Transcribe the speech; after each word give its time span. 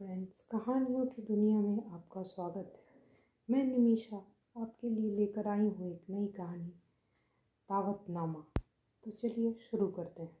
Friends 0.00 0.32
कहानियों 0.50 1.06
की 1.06 1.22
दुनिया 1.22 1.60
में 1.60 1.90
आपका 1.90 2.22
स्वागत 2.22 2.72
है। 2.76 2.82
मैं 3.50 3.64
निमिषा, 3.64 4.16
आपके 4.56 4.88
लिए 4.88 5.16
लेकर 5.16 5.48
आई 5.48 5.66
हूँ 5.68 5.90
एक 5.90 6.02
नई 6.10 6.26
कहानी, 6.26 6.68
दावतनामा। 7.70 8.44
तो 9.04 9.10
चलिए 9.10 9.52
शुरू 9.52 9.88
करते 9.88 10.22
हैं। 10.22 10.38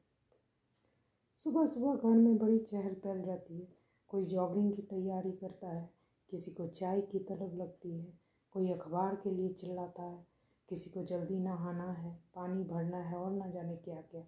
सुबह 1.44 1.66
सुबह 1.66 1.94
घर 1.94 2.16
में 2.16 2.38
बड़ी 2.38 2.58
चहल 2.58 2.94
पहल 2.94 3.18
रहती 3.18 3.58
है। 3.58 3.68
कोई 4.08 4.24
जॉगिंग 4.24 4.72
की 4.72 4.82
तैयारी 4.82 5.32
करता 5.32 5.68
है, 5.68 5.90
किसी 6.30 6.50
को 6.50 6.68
चाय 6.68 7.00
की 7.00 7.18
तलब 7.18 7.54
लगती 7.54 7.98
है, 7.98 8.18
कोई 8.52 8.72
अखबार 8.72 9.14
के 9.14 9.30
लिए 9.30 9.48
चिल्लाता 9.48 10.02
है, 10.02 10.26
किसी 10.68 10.90
को 10.90 11.04
जल्दी 11.04 11.38
नहाना 11.38 11.92
है, 11.92 12.18
पानी 12.34 12.64
भरना 12.64 12.98
है 12.98 13.16
और 13.16 13.30
ना 13.30 13.46
जाने 13.46 13.76
क्या 13.76 14.00
क्या 14.00 14.24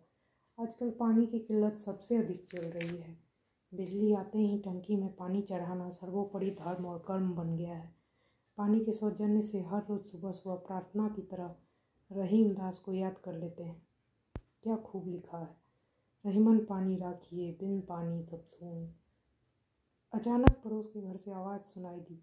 आजकल 0.59 0.91
पानी 0.91 1.27
की 1.27 1.39
किल्लत 1.39 1.79
सबसे 1.79 2.17
अधिक 2.17 2.47
चल 2.51 2.71
रही 2.71 2.97
है। 2.97 3.22
बिजली 3.75 4.13
आते 4.13 4.39
ही 4.39 4.59
टंकी 4.59 4.97
में 4.97 5.17
पानी 5.17 5.43
चढ़ाना 5.43 5.91
सर्वोपरि 5.91 6.51
धर्म 6.51 6.87
और 6.87 6.99
कर्म 6.99 7.33
बन 7.33 7.57
गया 7.57 7.77
है। 7.77 7.95
पानी 8.57 8.81
के 8.81 8.93
सौजन्य 8.93 9.43
से 9.43 9.61
हर 9.61 9.87
रोज़ 9.89 10.03
सुबह 10.03 10.33
सुबह 10.33 10.57
प्रार्थना 10.57 11.09
की 11.09 11.23
तरह 11.23 11.57
रहीम 12.13 12.53
दास 12.53 12.79
को 12.79 12.93
याद 12.93 13.19
कर 13.19 13.33
लेते 13.33 13.63
हैं। 13.63 13.87
क्या 14.63 14.77
खूब 14.77 15.09
लिखा 15.09 15.39
है। 15.39 15.57
रहीमन 16.27 16.59
पानी 16.59 16.97
राखिए, 16.97 17.53
बिन 17.53 17.81
पानी 17.81 18.23
सब 18.23 18.43
सोन 18.43 18.95
अचानक 20.13 20.63
पड़ोस 20.65 20.91
के 20.91 21.01
घर 21.01 21.17
से 21.17 21.31
आवाज़ 21.31 21.63
सुनाई 21.63 22.01
दी। 22.01 22.23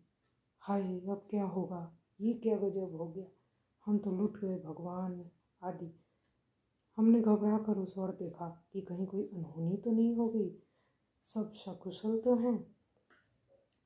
हाय, 0.59 0.99
अब 0.99 1.27
क्या 1.29 1.43
होगा? 1.43 1.97
ये 2.21 2.33
क्या 2.33 2.57
गजब 2.57 2.95
हो 2.95 3.07
गया? 3.07 3.25
हम 3.85 3.97
तो 3.97 4.11
लुट 4.11 4.39
गए 4.39 4.59
भगवान 4.59 5.29
आदि। 5.63 5.99
हमने 6.97 7.21
घबरा 7.21 7.57
कर 7.57 7.77
उस 7.77 7.97
ओर 7.97 8.11
देखा 8.11 8.69
कि 8.73 8.81
कहीं 8.81 9.07
कोई 9.07 9.23
अनहोनी 9.23 9.77
तो 9.77 9.91
नहीं 9.91 10.15
हो 10.15 10.27
गई? 10.27 10.63
सब 11.33 11.53
सकुशल 11.53 12.19
तो 12.19 12.35
हैं। 12.35 12.75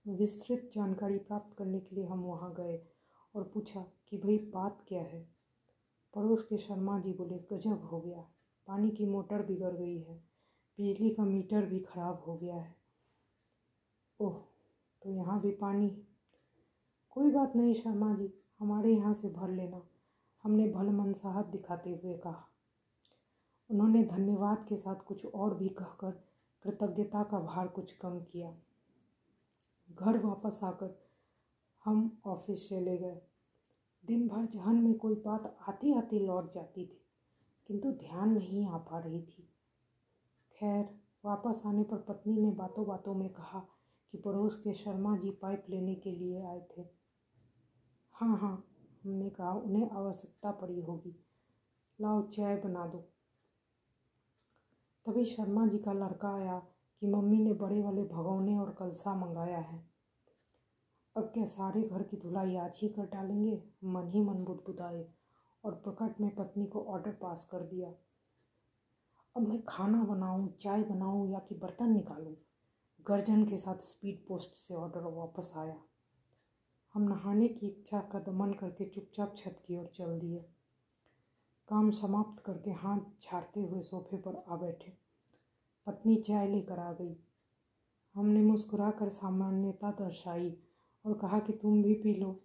विस्तृत 0.08 0.70
जानकारी 0.74 1.18
प्राप्त 1.18 1.58
करने 1.58 1.80
के 1.80 1.96
लिए 1.96 2.06
हम 2.06 2.20
वहाँ 2.20 2.54
गए 2.54 2.88
और 3.36 3.44
पूछा 3.44 3.86
कि 4.10 4.18
भाई 4.18 4.38
बात 4.38 4.86
क्या 4.88 5.02
है? 5.02 5.30
पड़ोस 6.16 6.44
के 6.44 6.58
शर्मा 6.58 7.00
जी 7.00 7.14
बोले, 7.14 7.38
गजब 7.38 7.84
हो 7.84 8.02
गया। 8.02 8.22
पानी 8.68 8.90
की 8.90 9.06
मोटर 9.06 9.42
बिगड़ 9.42 9.74
गई 9.74 10.00
है। 10.00 10.18
बिजली 10.78 11.10
का 11.10 11.24
मीटर 11.24 11.66
भी 11.66 11.80
खराब 11.80 12.24
हो 12.28 12.38
गया 12.38 12.56
है। 12.56 12.76
ओह 14.20 14.34
तो 15.02 15.10
यहाँ 15.10 15.42
भी 15.42 15.52
पानी। 15.52 15.90
कोई 17.10 17.32
बात 17.32 17.56
नहीं 17.56 17.74
शर्मा 17.74 18.14
जी, 18.14 18.34
हमारे 18.60 18.94
यहाँ 18.94 19.14
से 19.14 19.30
भर 19.30 19.50
लेना। 19.50 19.82
हमने 20.44 20.68
भल 20.68 20.90
मनसाहत 20.90 21.46
दिखाते 21.46 22.00
हुए 22.04 22.18
कहा। 22.18 22.48
उन्होंने 23.70 24.04
धन्यवाद 24.04 24.66
के 24.70 24.78
साथ 24.78 24.96
कुछ 24.96 25.26
और 25.26 25.54
भी 25.54 25.70
कहकर 25.70 26.33
कृतज्ञता 26.66 27.24
का 27.24 27.40
भार 27.40 27.68
कुछ 27.68 27.92
कम 27.92 28.20
किया। 28.22 28.54
घर 29.90 30.18
वापस 30.18 30.60
आकर 30.64 30.96
हम 31.86 32.10
ऑफ़िस 32.26 32.68
चले 32.70 32.98
गए। 32.98 33.22
दिन 34.04 34.28
भर 34.28 34.46
जहन 34.46 34.76
में 34.76 34.94
कोई 34.94 35.16
बात 35.16 35.56
आती 35.70 35.94
आती 35.94 36.20
लौट 36.20 36.52
जाती 36.52 36.86
थी, 36.86 37.02
किंतु 37.70 37.92
ध्यान 37.92 38.34
नहीं 38.34 38.66
आ 38.68 38.78
पा 38.78 39.00
रही 39.00 39.22
थी। 39.22 39.48
खैर, 40.56 40.90
वापस 41.26 41.62
आने 41.66 41.84
पर 41.84 41.98
पत्नी 41.98 42.38
ने 42.38 42.52
बातों 42.52 42.86
बातों 42.88 43.14
में 43.14 43.30
कहा 43.30 43.60
कि 44.14 44.18
पड़ोस 44.18 44.56
के 44.56 44.74
शर्मा 44.74 45.16
जी 45.18 45.32
पाइप 45.32 45.66
लेने 45.70 45.96
के 45.96 46.12
लिए 46.12 46.46
आए 46.46 46.62
थे। 46.72 46.82
हाँ 48.16 48.38
हाँ 48.38 48.56
हमने 49.04 49.30
कहा, 49.30 49.52
उन्हें 49.52 49.90
आवश्यकता 49.90 50.52
पड़ी 50.52 50.80
होगी। 50.82 51.16
लाओ 52.00 52.22
चाय 52.28 52.56
बना 52.58 52.86
दो। 52.88 53.08
तभी 55.08 55.26
शर्मा 55.26 55.68
जी 55.68 55.78
का 55.78 55.94
लड़का 55.94 56.36
आया 56.36 56.68
कि 57.00 57.08
मम्मी 57.08 57.38
ने 57.38 57.54
बड़े 57.54 57.82
वाले 57.82 58.04
भगोने 58.04 58.58
और 58.58 58.76
कलसा 58.80 59.16
मंगाया 59.16 59.60
है। 59.60 59.90
अब 61.18 61.24
क्या 61.24 61.46
सारे 61.46 61.82
घर 61.82 62.04
की 62.04 62.18
धुलाई 62.18 62.56
आज 62.56 62.80
ही 62.82 62.90
कर 62.90 63.06
डालेंगे? 63.06 63.64
मन 63.84 64.08
ही 64.08 64.22
मन 64.22 64.34
बुदबुदाए 64.34 65.08
और 65.66 65.72
प्रकट 65.72 66.22
में 66.22 66.36
पत्नी 66.36 66.66
को 66.66 66.82
ऑर्डर 66.82 67.12
पास 67.12 67.48
कर 67.52 67.60
दिया। 67.60 67.94
अब 69.38 69.48
मैं 69.48 69.66
खाना 69.66 70.04
बनाऊँ, 70.04 70.56
चाय 70.56 70.84
बनाऊँ 70.84 71.32
या 71.32 71.40
कि 71.40 71.56
बर्तन 71.56 71.92
निकालूं? 71.92 72.34
गर्जन 73.08 73.46
के 73.46 73.58
साथ 73.58 73.76
स्पीड 73.76 74.28
पोस्ट 74.28 74.50
से 74.50 74.74
ऑर्डर 74.74 75.02
वापस 75.02 75.54
आया। 75.58 75.78
हम 76.94 77.02
नहाने 77.02 77.48
की 77.48 77.68
इच्छा 77.68 78.00
का 78.00 78.20
दमन 78.20 78.54
करके 78.54 78.86
चुपचाप 78.86 79.36
छत 79.38 79.64
की 79.68 79.78
ओर 79.78 79.86
चल 79.86 80.20
दिए। 80.20 80.53
काम 81.68 81.92
समाप्त 81.92 82.44
करके 82.44 82.72
हाथ 82.72 83.00
झाड़ते 83.22 83.62
हुए 83.62 83.82
सोफे 83.82 84.18
पर 84.18 84.44
आ 84.48 84.56
बैठे। 84.56 84.98
पत्नी 85.86 86.16
चाय 86.16 86.48
लेकर 86.48 86.80
आ 86.80 86.94
गई। 86.94 87.18
हमने 88.16 88.42
मुस्कुराकर 88.42 89.10
सामान्यता 89.10 89.92
दर्शाई 89.92 90.58
और 91.06 91.14
कहा 91.14 91.40
कि 91.40 91.54
तुम 91.54 91.84
भी 91.84 91.94
पी 91.94 92.14
लो। 92.14 92.44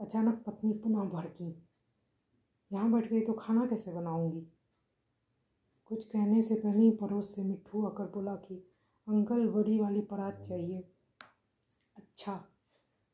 अचानक 0.00 0.44
पत्नी 0.46 0.72
पुनः 0.72 1.04
भड़की। 1.04 1.68
यहाँ 2.72 2.92
बैठ 2.92 3.10
गई 3.10 3.20
तो 3.20 3.32
खाना 3.32 3.66
कैसे 3.66 3.92
बनाऊँगी? 3.92 4.46
कुछ 5.86 6.04
कहने 6.04 6.42
से 6.42 6.54
पहले 6.54 6.82
ही 6.82 6.90
पड़ोस 6.90 7.34
से 7.34 7.42
मिट्ठू 7.42 7.86
आकर 7.86 8.04
बोला 8.04 8.36
कि, 8.36 8.54
अंकल, 9.08 9.48
बड़ी 9.48 9.80
वाली 9.80 10.00
परात 10.00 10.40
चाहिए। 10.40 10.88
अच्छा 11.96 12.44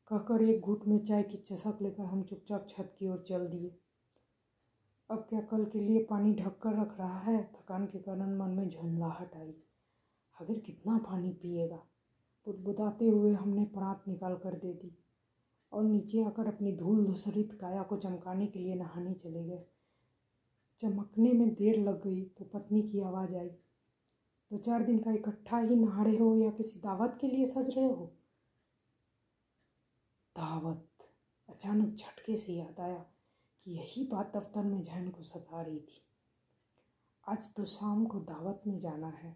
कहकर 0.07 0.41
एक 0.41 0.61
घूट 0.61 0.85
में 0.85 1.05
चाय 1.05 1.23
की 1.23 1.37
चसक 1.37 1.77
लेकर 1.81 2.03
हम 2.03 2.23
चुपचाप 2.23 2.67
छत 2.69 2.95
की 2.99 3.09
ओर 3.09 3.23
चल 3.27 3.47
दिए। 3.47 3.79
अब 5.09 5.25
क्या 5.29 5.41
कल 5.41 5.65
के 5.65 5.79
लिए 5.79 6.03
पानी 6.03 6.33
ढक 6.33 6.59
कर 6.59 6.73
रख 6.81 6.97
रहा 6.97 7.19
है? 7.19 7.51
थकान 7.53 7.85
के 7.85 7.99
कारण 7.99 8.37
मन 8.37 8.49
में 8.49 8.69
झंझलाहट 8.69 9.35
आई। 9.35 9.53
आखिर 10.41 10.59
कितना 10.59 10.97
पानी 10.97 11.29
पिएगा? 11.29 11.75
बुदबुदाते 12.45 13.07
हुए 13.07 13.33
हमने 13.33 13.65
परात 13.65 14.03
निकाल 14.07 14.35
कर 14.35 14.53
दे 14.53 14.73
दी। 14.73 14.97
और 15.71 15.83
नीचे 15.83 16.23
आकर 16.23 16.47
अपनी 16.47 16.75
धूल 16.75 17.05
धूसरित 17.05 17.57
काया 17.61 17.83
को 17.83 17.97
चमकाने 17.97 18.47
के 18.47 18.59
लिए 18.59 18.75
नहाने 18.75 19.13
चले 19.13 19.45
गए। 19.45 19.65
चमकने 20.79 21.33
में 21.33 21.53
देर 21.53 21.79
लग 21.79 22.03
गई 22.03 22.25
तो 22.25 22.45
पत्नी 22.45 22.81
की 22.81 22.99
आवाज़ 22.99 23.35
आई। 23.35 23.49
दो 24.51 24.57
चार 24.57 24.83
दिन 24.83 24.99
का 24.99 25.11
इकट्ठा 25.11 25.59
ही 25.59 25.75
नहा 25.75 26.03
रहे 26.03 26.17
हो 26.17 26.35
या 26.35 26.51
किसी 26.51 26.79
दावत 26.79 27.17
के 27.21 27.27
लिए 27.27 27.45
सज 27.45 27.77
रहे 27.77 27.85
हो? 27.85 28.05
दावत। 30.37 30.87
अचानक 31.49 31.95
झटके 31.95 32.37
से 32.37 32.53
याद 32.53 32.79
आया। 32.79 33.05
यही 33.67 34.03
बात 34.03 34.31
दफ्तर 34.37 34.63
में 34.63 34.83
जहन 34.83 35.09
को 35.09 35.23
सता 35.23 35.61
रही 35.61 35.79
थी। 35.79 36.01
आज 37.27 37.53
तो 37.53 37.65
शाम 37.65 38.05
को 38.05 38.19
दावत 38.19 38.61
में 38.67 38.79
जाना 38.79 39.07
है। 39.07 39.35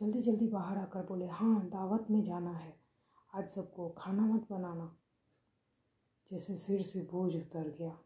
जल्दी 0.00 0.20
जल्दी 0.20 0.48
बाहर 0.48 0.78
आकर 0.78 1.02
बोले 1.02 1.26
हाँ 1.26 1.66
दावत 1.66 2.06
में 2.10 2.22
जाना 2.22 2.52
है। 2.52 2.80
आज 3.34 3.48
सबको 3.48 3.88
खाना 3.88 4.22
मत 4.22 4.46
बनाना। 4.50 4.96
जैसे 6.30 6.56
सिर 6.56 6.82
से 6.82 7.00
बोझ 7.02 7.36
उतर 7.36 7.68
गया। 7.78 7.98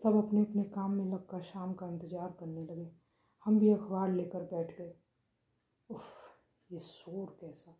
सब 0.00 0.16
अपने 0.16 0.40
अपने 0.40 0.64
काम 0.64 0.90
में 0.90 1.04
लगकर 1.04 1.42
शाम 1.42 1.74
का 1.74 1.88
इंतज़ार 1.88 2.36
करने 2.40 2.64
लगे। 2.64 2.90
हम 3.44 3.58
भी 3.58 3.70
अखबार 3.70 4.10
लेकर 4.10 4.42
बैठ 4.42 4.78
गए। 4.78 4.94
उफ, 5.90 6.04
ये 6.70 6.78
शोर 6.78 7.36
कैसा। 7.40 7.76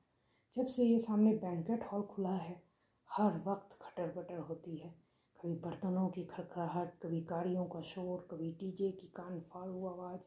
जब 0.55 0.67
से 0.67 0.85
ये 0.85 0.99
सामने 0.99 1.33
बैंकेट 1.33 1.85
हॉल 1.85 2.03
खुला 2.03 2.33
है, 2.33 2.63
हर 3.11 3.43
वक्त 3.47 3.79
खटर 3.83 4.15
बटर 4.17 4.39
होती 4.39 4.77
है। 4.77 4.95
कभी 5.43 5.55
बर्तनों 5.55 6.09
की 6.09 6.25
खड़खड़ाहट, 6.25 6.99
कभी 7.03 7.21
गाड़ियों 7.21 7.65
का 7.65 7.81
शोर, 7.81 8.29
कभी 8.31 8.53
डीजे 8.53 8.91
की 8.91 9.07
कान 9.07 9.41
फाड़ू 9.41 9.87
आवाज़, 9.87 10.21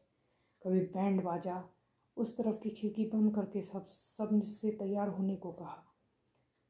कभी 0.62 0.80
बैंड 0.80 1.22
बाजा, 1.22 1.64
उस 2.16 2.36
तरफ़ 2.36 2.56
की 2.56 2.70
खिड़की 2.70 3.04
बंद 3.04 3.34
करके 3.34 3.62
सब 3.62 3.86
सबसे 3.86 4.70
तैयार 4.70 5.08
होने 5.08 5.36
को 5.36 5.52
कहा। 5.52 5.86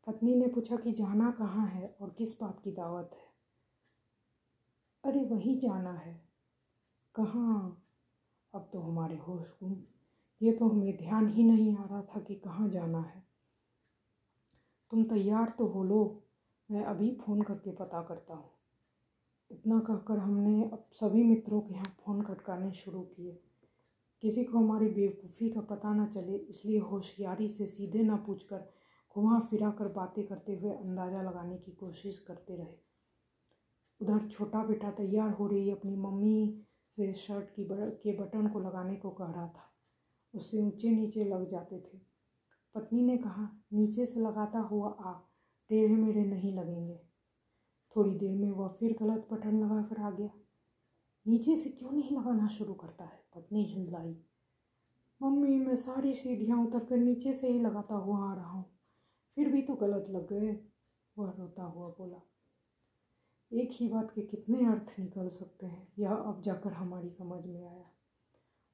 पत्नी 0.07 0.35
ने 0.35 0.47
पूछा 0.47 0.77
कि 0.77 0.93
जाना 0.93 1.31
कहाँ 1.31 1.67
है 1.67 1.97
और 2.01 2.11
किस 2.11 2.41
बात 2.41 2.61
की 2.61 2.73
दावत 2.73 3.11
है? 3.13 3.31
अरे 5.05 5.25
वही 5.25 5.59
जाना 5.59 5.93
है। 5.93 6.29
कहाँ? 7.15 7.87
अब 8.55 8.71
तो 8.73 8.81
हमारे 8.81 9.17
होश 9.17 9.57
गुम। 9.63 9.83
ये 10.43 10.53
तो 10.53 10.69
हमें 10.69 10.97
ध्यान 10.97 11.29
ही 11.29 11.45
नहीं 11.45 11.77
आ 11.77 11.85
रहा 11.85 12.03
था 12.03 12.21
कि 12.21 12.35
कहाँ 12.35 12.69
जाना 12.69 13.01
है। 13.01 13.27
तुम 14.91 15.05
तैयार 15.05 15.55
तो 15.59 15.67
हो 15.67 15.85
लो। 15.85 16.23
मैं 16.71 16.85
अभी 16.85 17.11
फ़ोन 17.17 17.43
करके 17.43 17.71
पता 17.73 18.01
करता 18.03 18.35
हूँ। 18.35 18.51
इतना 19.51 19.79
कहकर 19.79 20.19
हमने 20.19 20.63
अब 20.65 20.85
सभी 20.93 21.23
मित्रों 21.23 21.61
के 21.61 21.75
यहाँ 21.75 21.95
फ़ोन 22.05 22.23
खटकाने 22.23 22.71
शुरू 22.73 23.01
किए। 23.07 23.39
किसी 24.23 24.45
को 24.45 24.59
हमारी 24.59 24.87
बेवकूफ़ी 24.89 25.49
का 25.51 25.61
पता 25.61 25.93
न 25.95 26.07
चले, 26.07 26.37
इसलिए 26.37 26.79
होशियारी 26.81 27.49
से 27.49 27.67
सीधे 27.67 28.03
न 28.03 28.17
पूछकर 28.17 28.69
घुमा 29.17 29.39
फिरा 29.41 29.71
कर 29.71 29.89
बातें 29.89 30.25
करते 30.27 30.55
हुए 30.55 30.71
अंदाज़ा 30.71 31.23
लगाने 31.23 31.57
की 31.57 31.73
कोशिश 31.73 32.19
करते 32.19 32.57
रहे। 32.57 32.75
उधर 34.01 34.29
छोटा 34.29 34.65
बेटा 34.65 34.91
तैयार 34.91 35.31
हो 35.31 35.47
रही 35.47 35.71
अपनी 35.71 35.97
मम्मी 35.97 36.67
से 36.97 37.13
शर्ट 37.13 37.49
की 37.51 37.67
के 37.71 38.13
बटन 38.17 38.47
को 38.49 38.61
लगाने 38.61 38.95
को 38.97 39.11
कह 39.11 39.33
रहा 39.33 39.47
था। 39.47 39.67
उससे 40.35 40.59
ऊँचे 40.59 40.91
नीचे 40.91 41.25
लग 41.25 41.51
जाते 41.51 41.79
थे। 41.79 41.99
पत्नी 42.75 43.03
ने 43.03 43.17
कहा, 43.17 43.49
नीचे 43.73 44.07
से 44.07 44.21
लगाता 44.21 44.59
हुआ 44.59 44.89
आ 44.91 45.13
टेढ़े 45.71 45.95
मेढ़े 45.95 46.25
नहीं 46.25 46.53
लगेंगे। 46.53 47.01
थोड़ी 47.97 48.15
देर 48.15 48.37
में 48.37 48.51
वह 48.51 48.69
फिर 48.69 48.97
गलत 49.03 49.29
बटन 49.33 49.65
लगा 49.65 49.83
कर 49.83 50.01
आ 50.01 50.11
गया। 50.11 50.31
नीचे 51.27 51.57
से 51.57 51.71
क्यों 51.71 51.91
नहीं 51.91 52.17
लगाना 52.17 52.49
शुरू 52.49 52.75
करता 52.75 53.05
है? 53.05 53.25
पत्नी 53.37 53.75
झुंझलाई। 53.75 54.17
मम्मी, 55.23 55.59
मैं 55.59 55.77
सारी 55.77 56.15
सीढ़ियाँ 56.15 56.67
उतर 56.67 56.85
कर 56.85 56.97
नीचे 56.97 57.33
से 57.33 57.49
ही 57.49 57.61
लगाता 57.61 57.95
हुआ 57.95 58.31
आ 58.31 58.35
रहा 58.35 58.51
हूँ। 58.51 58.65
फिर 59.37 59.53
भी 59.53 59.63
तो 59.63 59.75
गलत 59.75 60.07
लग 60.11 60.29
गए। 60.29 60.67
वह 61.19 61.31
रोता 61.31 61.63
हुआ 61.63 61.89
बोला, 61.89 62.21
एक 63.53 63.69
ही 63.73 63.89
बात 63.89 64.11
के 64.11 64.23
कितने 64.23 64.67
अर्थ 64.67 65.01
निकल 65.01 65.29
सकते 65.29 65.67
हैं? 65.67 65.93
यह 65.99 66.11
अब 66.11 66.43
जाकर 66.43 66.73
हमारी 66.73 67.11
समझ 67.11 67.47
में 67.47 67.65
आया। 67.65 67.91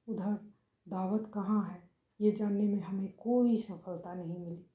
उधर 0.08 0.52
दावत 0.88 1.31
कहाँ 1.34 1.70
है? 1.70 1.90
ये 2.20 2.32
जानने 2.32 2.69
में 2.69 2.81
हमें 2.81 3.12
कोई 3.12 3.56
सफलता 3.56 4.14
नहीं 4.14 4.38
मिली। 4.38 4.70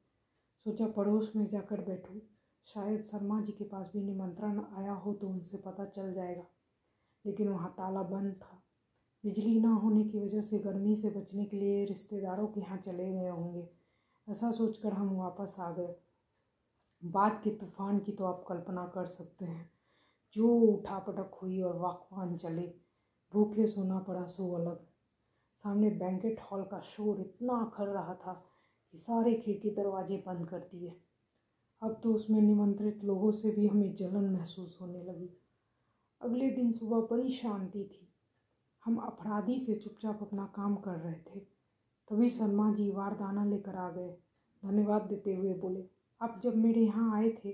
सोचा 0.65 0.87
पड़ोस 0.87 1.33
में 1.35 1.47
जाकर 1.47 1.81
बैठूं। 1.81 2.19
शायद 2.65 3.03
शर्मा 3.03 3.41
जी 3.41 3.51
के 3.51 3.63
पास 3.63 3.91
भी 3.93 4.01
निमंत्रण 4.03 4.61
आया 4.77 4.93
हो 4.93 5.13
तो 5.13 5.27
उनसे 5.27 5.57
पता 5.57 5.85
चल 5.85 6.13
जाएगा। 6.13 6.43
लेकिन 7.25 7.49
वहाँ 7.49 7.69
ताला 7.77 8.03
बंद 8.03 8.33
था। 8.33 8.63
बिजली 9.23 9.59
ना 9.59 9.73
होने 9.73 10.03
की 10.03 10.19
वजह 10.19 10.41
से 10.41 10.59
गर्मी 10.59 10.95
से 10.95 11.09
बचने 11.09 11.45
के 11.45 11.57
लिए 11.57 11.85
रिश्तेदारों 11.85 12.47
के 12.47 12.59
यहाँ 12.59 12.77
चले 12.77 13.11
गए 13.13 13.29
होंगे। 13.29 13.69
ऐसा 14.29 14.51
सोचकर 14.51 14.93
हम 14.93 15.15
वापस 15.15 15.55
आ 15.59 15.71
गए। 15.71 15.95
बात 17.03 17.41
के 17.43 17.49
तूफ़ान 17.49 17.99
की 17.99 18.11
तो 18.11 18.25
आप 18.25 18.45
कल्पना 18.47 18.85
कर 18.87 19.05
सकते 19.05 19.45
हैं। 19.45 19.71
जो 20.33 20.47
उठापटक 20.47 21.33
हुई 21.41 21.61
और 21.61 21.75
वाकवान 21.75 22.37
चले। 22.37 22.73
भूखे 23.33 23.67
सोना 23.67 23.99
पड़ा 23.99 24.27
सो 24.27 24.51
अलग। 24.51 24.85
सामने 25.63 25.89
बैंकेट 25.89 26.39
हॉल 26.39 26.63
का 26.63 26.79
शोर 26.79 27.19
इतना 27.19 27.53
अखर 27.53 27.87
रहा 27.87 28.15
था 28.15 28.50
कि 28.91 28.97
सारे 28.97 29.33
खिड़की 29.33 29.69
दरवाजे 29.69 30.23
बंद 30.27 30.47
कर 30.47 30.59
दिए। 30.59 31.01
अब 31.81 32.01
तो 32.03 32.13
उसमें 32.13 32.41
निमंत्रित 32.41 33.03
लोगों 33.03 33.31
से 33.31 33.51
भी 33.51 33.67
हमें 33.67 33.95
जलन 33.95 34.29
महसूस 34.29 34.77
होने 34.81 35.03
लगी। 35.03 35.38
अगले 36.21 36.49
दिन 36.49 36.71
सुबह 36.71 36.97
बड़ी 36.97 37.29
शांति 37.29 37.83
थी। 37.83 38.13
हम 38.85 38.97
अपराधी 38.97 39.59
से 39.59 39.75
चुपचाप 39.75 40.19
अपना 40.21 40.53
काम 40.55 40.75
कर 40.75 40.95
रहे 40.95 41.13
थे। 41.13 41.39
तभी 42.09 42.29
शर्मा 42.29 42.73
जी 42.73 42.91
वारदाना 42.91 43.45
लेकर 43.45 43.75
आ 43.75 43.91
गए। 43.91 44.17
धन्यवाद 44.65 45.01
देते 45.01 45.35
हुए 45.35 45.53
बोले, 45.53 45.89
आप 46.21 46.41
जब 46.44 46.55
मेरे 46.55 46.81
यहाँ 46.81 47.15
आए 47.15 47.29
थे, 47.29 47.51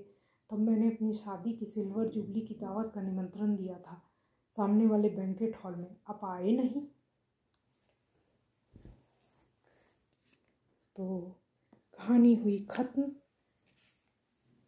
तब 0.50 0.60
मैंने 0.60 0.88
अपनी 0.88 1.14
शादी 1.14 1.54
की 1.54 1.66
सिल्वर 1.66 2.08
जुबली 2.08 2.42
की 2.42 2.54
दावत 2.54 2.92
का 2.96 3.02
निमंत्रण 3.02 3.56
दिया 3.56 3.78
था। 3.78 4.04
सामने 4.56 4.88
वाले 4.88 5.10
बैंकेट 5.10 5.56
हॉल 5.56 5.76
में, 5.76 5.96
आप 6.08 6.20
आए 6.24 6.52
नहीं? 6.52 6.88
तो 10.98 11.06
कहानी 11.98 12.34
हुई 12.36 12.58
ख़त्म। 12.70 13.02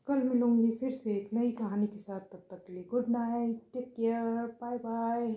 कल 0.08 0.22
मिलूँगी 0.24 0.72
फिर 0.72 0.92
से 0.92 1.12
एक 1.12 1.30
नई 1.34 1.52
कहानी 1.52 1.88
के 1.88 2.00
साथ। 2.00 2.20
तब 2.34 2.46
तक 2.52 2.64
के 2.68 2.74
लिए 2.74 2.84
good 2.92 3.10
night 3.10 3.62
take 3.74 3.94
care 3.96 4.46
bye 4.62 4.78
bye 4.78 5.28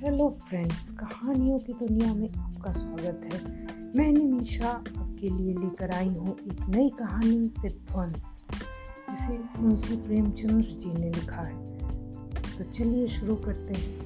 hello 0.00 0.30
friends 0.48 0.90
कहानियों 1.00 1.58
की 1.58 1.72
दुनिया 1.74 2.14
में 2.14 2.30
आपका 2.30 2.72
स्वागत 2.72 3.28
है। 3.32 3.44
मैं 3.96 4.10
निमिषा 4.12 4.72
आपके 5.20 5.42
लिए 5.42 5.54
लेकर 5.54 5.90
आई 5.90 6.08
हूँ 6.08 6.36
एक 6.38 6.68
नई 6.68 6.88
कहानी 6.88 7.52
विध्वंस 7.62 8.40
जिसे 9.10 9.60
मुंशी 9.60 9.96
प्रेमचंद्र 9.96 10.68
जी 10.68 10.92
ने 10.92 11.10
लिखा 11.10 11.42
है। 11.42 11.78
तो 12.58 12.64
चलिए 12.64 13.06
शुरू 13.06 13.34
करते 13.36 13.74
हैं। 13.74 13.98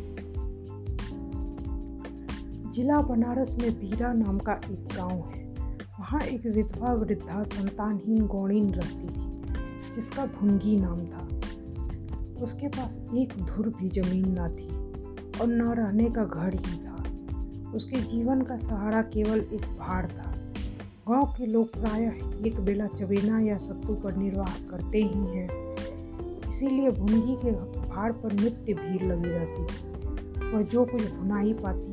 जिला 2.71 3.01
बनारस 3.01 3.55
में 3.63 3.73
बीरा 3.73 4.13
नाम 4.13 4.39
का 4.39 4.53
एक 4.53 4.89
गाँव 4.97 5.11
है। 5.11 5.45
वहाँ 6.01 6.21
एक 6.21 6.47
विधवा 6.47 6.93
वृद्धा 6.93 7.43
संतानहीन 7.43 8.27
गौणीन 8.27 8.71
रहती 8.71 9.09
थी, 9.09 9.43
जिसका 9.95 10.27
भुंगी 10.27 10.77
नाम 10.77 10.99
था। 10.99 11.29
उसके 12.43 12.69
पास 12.69 12.99
एक 13.17 13.29
धुर 13.29 13.69
भी 13.69 13.89
ज़मीन 13.89 14.33
ना 14.33 14.49
थी 14.49 14.69
और 15.41 15.47
न 15.47 15.63
रहने 15.63 16.11
का 16.11 16.25
घर 16.25 16.55
ही 16.55 16.79
था। 16.79 17.05
उसके 17.73 17.97
जीवन 17.97 18.43
का 18.43 18.57
सहारा 18.57 19.03
केवल 19.03 19.41
एक 19.41 19.63
भाड़ 19.79 20.07
था। 20.07 20.34
गाँव 21.09 21.35
के 21.39 21.47
लोग 21.47 21.69
प्रायः 21.69 22.47
एक 22.47 22.61
बेला 22.61 22.87
चबेना 22.87 23.41
या 23.41 23.57
सत्तू 23.59 23.95
पर 23.95 24.17
निर्वाह 24.17 24.55
करते 24.71 24.99
ही 24.99 25.19
हैं। 25.19 25.75
इसीलिए 26.49 26.91
भुंगी 26.91 27.37
के 27.37 27.51
भाड़ 27.89 28.13
पर 28.13 28.33
नित्य 28.33 28.75
भीड़ 28.75 29.03
लगी 29.03 29.29
रहती। 29.29 29.63
वह 30.57 30.63
जो 30.63 30.85
कुछ 30.85 31.11
भुना 31.11 31.39
ही 31.39 31.53
पाती, 31.53 31.93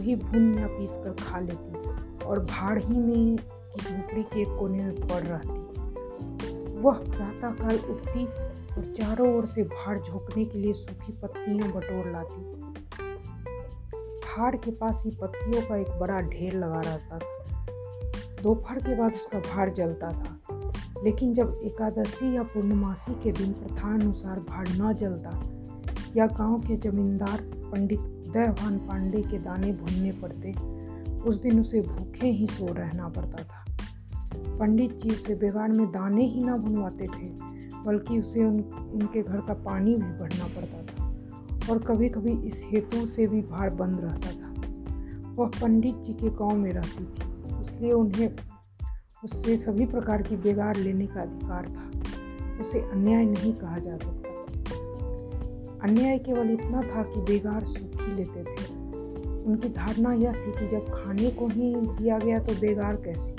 वही 0.00 0.16
भुन 0.16 0.58
या 0.58 0.66
पीस 0.66 0.96
कर 0.96 1.10
खा 1.10 1.40
लेती 1.40 2.24
और 2.24 2.40
भाड़ 2.40 2.78
ही 2.82 2.98
में 2.98 3.36
की 3.36 3.80
झोपड़ी 3.80 4.22
के 4.22 4.44
कोने 4.44 4.84
में 4.84 4.94
पड़ 4.94 5.22
रहती। 5.22 5.58
वह 6.78 6.94
प्रातःकाल 6.94 7.76
उठती 7.76 8.24
और 8.74 8.94
चारों 8.98 9.36
ओर 9.36 9.46
से 9.46 9.62
भाड़ 9.62 9.98
झोंकने 9.98 10.44
के 10.44 10.58
लिए 10.58 10.72
सूखी 10.72 11.12
पत्तियाँ 11.12 11.72
बटोर 11.72 12.12
लाती। 12.12 12.42
भाड़ 14.20 14.56
के 14.56 14.70
पास 14.70 15.02
ही 15.06 15.10
पत्तियों 15.10 15.62
का 15.62 15.76
एक 15.76 15.98
बड़ा 16.00 16.20
ढेर 16.20 16.54
लगा 16.54 16.80
रहता 16.80 17.18
था। 17.18 17.41
दोपहर 18.42 18.78
के 18.78 18.94
बाद 18.94 19.12
उसका 19.12 19.38
भाड़ 19.38 19.70
जलता 19.70 20.08
था। 20.08 20.40
लेकिन 21.04 21.34
जब 21.34 21.60
एकादशी 21.64 22.36
या 22.36 22.42
पूर्णमासी 22.42 23.14
के 23.14 23.32
दिन 23.32 23.52
प्रथा 23.52 23.94
अनुसार 23.94 24.40
भाड़ 24.40 24.68
न 24.68 24.92
जलता 24.92 25.30
या 26.16 26.26
गाँव 26.26 26.60
के 26.60 26.76
जमींदार 26.76 27.40
पंडित 27.72 28.00
उदयभान 28.00 28.78
पांडे 28.78 29.22
के 29.22 29.38
दाने 29.38 29.72
भूनने 29.72 30.12
पड़ते 30.12 30.52
उस 31.22 31.40
दिन 31.40 31.60
उसे 31.60 31.80
भूखे 31.80 32.28
ही 32.28 32.46
सो 32.46 32.66
रहना 32.66 33.08
पड़ता 33.08 33.42
था। 33.42 33.64
पंडित 34.58 34.98
जी 34.98 35.10
उसे 35.10 35.34
बेगार 35.34 35.68
में 35.68 35.86
दाने 35.86 36.26
ही 36.26 36.44
ना 36.44 36.56
भुनवाते 36.56 37.04
थे 37.04 37.28
बल्कि 37.84 38.18
उसे 38.18 38.44
उन, 38.44 38.60
उनके 38.94 39.22
घर 39.22 39.40
का 39.40 39.54
पानी 39.54 39.94
भी 39.94 40.12
भरना 40.18 40.44
पड़ता 40.44 40.82
था 40.82 41.16
और 41.70 41.78
कभी 41.78 42.08
कभी 42.08 42.32
इस 42.46 42.66
हेतु 42.70 43.06
से 43.06 43.26
भी 43.26 43.40
भार 43.40 43.70
बंद 43.70 44.00
रहता 44.00 44.30
था। 44.30 44.52
वह 45.34 45.48
पंडित 45.48 45.96
जी 45.96 46.12
के 46.12 46.30
गाँव 46.30 46.56
में 46.56 46.72
रहती 46.72 47.04
थी। 47.04 47.31
इसलिए 47.82 47.94
उन्हें 47.94 48.28
उससे 49.24 49.56
सभी 49.56 49.86
प्रकार 49.86 50.22
की 50.22 50.36
बेगार 50.36 50.76
लेने 50.76 51.06
का 51.06 51.20
अधिकार 51.22 51.66
था। 51.68 52.60
उसे 52.60 52.80
अन्याय 52.80 53.24
नहीं 53.24 53.52
कहा 53.52 53.78
जा 53.78 53.96
सकता 53.96 54.28
अन्याय 55.82 56.18
केवल 56.18 56.50
इतना 56.50 56.82
था 56.82 57.02
कि 57.02 57.20
बेगार 57.20 57.64
सुख 57.64 58.02
ही 58.02 58.14
लेते 58.14 58.42
थे। 58.42 58.74
उनकी 59.44 59.68
धारणा 59.68 60.12
यह 60.12 60.32
थी 60.32 60.52
कि 60.52 60.68
जब 60.68 60.86
खाने 60.90 61.30
को 61.30 61.46
ही 61.46 61.74
दिया 61.76 62.18
गया 62.18 62.38
तो 62.38 62.54
बेगार 62.60 62.96
कैसी? 62.96 63.34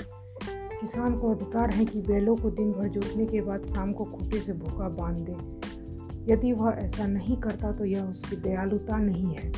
किसान 0.80 1.18
को 1.18 1.30
अधिकार 1.30 1.70
है 1.70 1.84
कि 1.84 2.00
बैलों 2.02 2.36
को 2.36 2.50
दिन 2.50 2.70
भर 2.70 2.88
जोतने 2.88 3.26
के 3.26 3.40
बाद 3.40 3.66
शाम 3.66 3.92
को 3.92 4.04
खूटे 4.04 4.40
से 4.40 4.52
भूखा 4.52 4.88
बाँध 4.88 5.26
दे। 5.30 6.32
यदि 6.32 6.52
वह 6.52 6.70
ऐसा 6.78 7.06
नहीं 7.06 7.36
करता 7.36 7.72
तो 7.72 7.84
यह 7.84 8.04
उसकी 8.04 8.36
दयालुता 8.36 8.98
नहीं 8.98 9.34
है, 9.34 9.52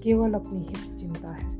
केवल 0.00 0.34
अपनी 0.34 0.60
हित 0.60 0.94
चिंता 0.96 1.30
है। 1.30 1.53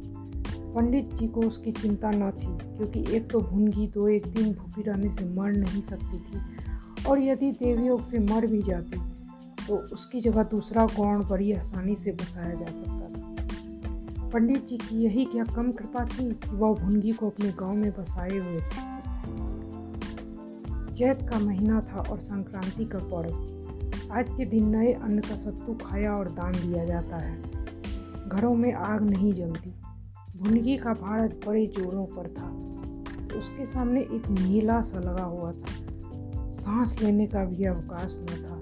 पंडित 0.75 1.13
जी 1.15 1.27
को 1.29 1.41
उसकी 1.41 1.73
चिंता 1.73 2.11
न 2.11 2.31
थी, 2.33 2.47
क्योंकि 2.77 3.05
एक 3.17 3.31
तो 3.31 3.41
भुनगी 3.41 3.87
तो 3.87 4.09
एक 4.09 4.27
दिन 4.29 4.53
भूखी 4.55 4.83
रहने 4.83 5.11
से 5.11 5.25
मर 5.31 5.53
नहीं 5.53 5.83
सकती 5.83 6.19
थी, 6.19 6.41
और 7.09 7.19
यदि 7.19 7.51
देवयोग 7.53 8.05
से 8.05 8.19
मर 8.25 8.47
भी 8.47 8.63
जाती 8.63 9.01
तो 9.67 9.77
उसकी 9.93 10.21
जगह 10.21 10.43
दूसरा 10.43 10.85
गौण 10.87 11.23
बड़ी 11.25 11.53
आसानी 11.53 11.95
से 11.97 12.13
बसाया 12.13 12.55
जा 12.55 12.67
सकता 12.67 13.09
था। 13.11 14.29
पंडित 14.29 14.67
जी 14.67 14.77
की 14.77 15.03
यही 15.03 15.25
क्या 15.25 15.45
कम 15.45 15.71
कृपा 15.73 16.05
थी 16.05 16.29
कि 16.35 16.51
वह 16.51 16.75
भुनगी 16.75 17.13
को 17.13 17.29
अपने 17.29 17.49
गाँव 17.59 17.75
में 17.75 17.91
बसाए 17.91 18.39
हुए 18.39 18.59
थे? 18.59 18.93
चैत 20.95 21.23
का 21.31 21.39
महीना 21.39 21.81
था 21.81 22.01
और 22.01 22.19
संक्रांति 22.21 22.85
का 22.85 22.99
पर्व। 23.05 24.13
आज 24.13 24.31
के 24.31 24.45
दिन 24.45 24.69
नए 24.77 24.93
अन्न 24.93 25.21
का 25.21 25.37
सत्तू 25.37 25.75
खाया 25.75 26.13
और 26.13 26.29
दान 26.33 26.53
दिया 26.53 26.85
जाता 26.85 27.17
है। 27.17 27.43
घरों 28.29 28.55
में 28.55 28.73
आग 28.73 29.03
नहीं 29.03 29.33
जलती। 29.33 29.73
भुनगी 30.45 30.77
का 30.77 30.93
भारत 30.93 31.41
बड़े 31.47 31.67
जोरों 31.67 32.07
पर 32.07 32.29
था। 32.29 32.51
उसके 33.39 33.67
सामने 33.67 34.01
एक 34.01 34.29
मेला 34.31 34.83
सा 34.83 34.99
लगा 34.99 35.25
हुआ 35.25 35.53
था। 35.53 35.85
सांस 36.51 37.03
लेने 37.03 37.27
का 37.27 37.45
भी 37.45 37.65
अवकाश 37.65 38.19
न 38.23 38.27
था। 38.27 38.61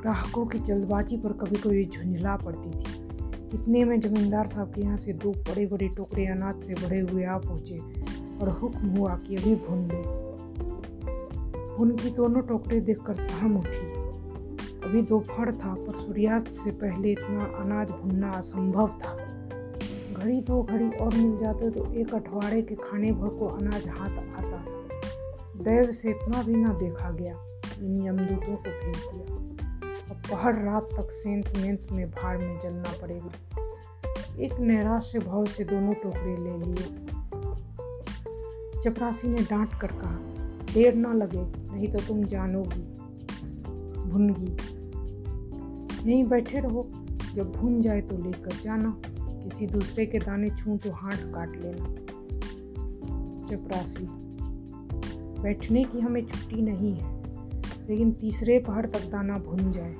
ग्राहकों 0.00 0.46
की 0.46 0.58
जल्दबाजी 0.58 1.16
पर 1.16 1.32
कभी 1.32 1.56
कभी 1.56 1.84
झुंझला 1.84 2.36
पड़ती 2.36 2.70
थी। 2.70 2.84
इतने 3.54 3.84
में 3.84 4.00
जमींदार 4.00 4.46
साहब 4.46 4.72
के 4.72 4.80
यहाँ 4.80 4.96
से 4.96 5.12
दो 5.12 5.30
बड़े 5.30 5.66
बड़े 5.66 5.88
टोकरे 5.88 6.26
अनाज 6.26 6.62
से 6.62 6.74
भरे 6.74 7.00
हुए 7.00 7.24
आ 7.24 7.38
पहुँचे 7.38 7.78
और 8.42 8.48
हुक्म 8.48 8.88
हुआ 8.88 9.16
कि 9.16 9.36
अभी 9.36 9.54
भुन 9.54 9.78
ले। 9.78 10.02
भुन 11.76 11.90
की 11.90 12.10
दोनों 12.10 12.42
टोकरे 12.42 12.80
देखकर 12.80 13.14
सहम 13.14 13.56
उठी। 13.56 14.00
अभी 14.88 15.02
दोपहर 15.02 15.56
था, 15.56 15.74
पर 15.74 15.90
सूर्यास्त 15.90 16.52
से 16.52 16.70
पहले 16.70 17.12
इतना 17.12 17.44
अनाज 17.44 17.90
भुनना 17.90 18.30
असंभव 18.30 18.88
था। 18.88 19.19
घड़ी 20.20 20.40
दो 20.40 20.62
घड़ी 20.62 20.88
और 20.96 21.14
मिल 21.14 21.36
जाते 21.38 21.70
तो 21.70 21.84
एक 21.92 22.14
अठवाड़े 22.14 22.60
के 22.62 22.74
खाने 22.74 23.12
भर 23.12 23.28
को 23.28 23.46
अनाज 23.48 23.86
हाथ 23.88 24.18
आता। 24.38 24.64
दैव 25.64 25.92
से 25.92 26.10
इतना 26.10 26.42
भी 26.42 26.54
ना 26.54 26.72
देखा 26.72 27.10
गया 27.10 27.32
इन 27.80 28.06
यमदूतों 28.06 28.56
को 28.56 28.70
भेज 28.70 29.02
दिया। 29.12 29.36
अब 30.10 30.22
पहर 30.30 30.62
रात 30.64 30.88
तक 30.96 31.10
सेंत 31.10 31.56
मेंत 31.56 31.86
में 31.92 32.06
भाड़ 32.10 32.36
में 32.38 32.58
जलना 32.60 32.92
पड़ेगा। 33.02 33.30
एक 34.40 34.58
नैराश्य 34.60 35.18
भाव 35.18 35.44
से 35.44 35.64
दोनों 35.64 35.94
टोकरे 35.94 36.36
ले 36.36 36.56
लिए। 36.58 36.88
चपरासी 38.82 39.28
ने 39.28 39.42
डांट 39.42 39.74
कर 39.80 39.92
कहा, 39.92 40.18
देर 40.74 40.94
ना 40.94 41.12
लगे, 41.12 41.42
नहीं 41.72 41.92
तो 41.92 41.98
तुम 41.98 42.24
जानोगी, 42.24 42.82
भुनगी। 44.10 44.52
यहीं 46.10 46.24
बैठे 46.24 46.60
रहो, 46.60 46.88
जब 47.34 47.52
भून 47.52 47.80
जाए 47.80 48.00
तो 48.00 48.16
लेकर 48.16 48.56
जाना। 48.62 48.90
किसी 49.42 49.66
दूसरे 49.66 50.06
के 50.06 50.18
दाने 50.18 50.48
छू 50.50 50.76
तो 50.76 50.90
हाथ 50.92 51.24
काट 51.32 51.56
लेना। 51.56 51.94
चपरासी 53.46 54.06
बैठने 55.42 55.84
की 55.84 56.00
हमें 56.00 56.20
छुट्टी 56.20 56.62
नहीं 56.62 56.94
है, 56.94 57.12
लेकिन 57.88 58.12
तीसरे 58.12 58.58
पहाड़ 58.58 58.86
तक 58.86 59.10
दाना 59.10 59.38
भुन 59.38 59.70
जाए। 59.72 59.94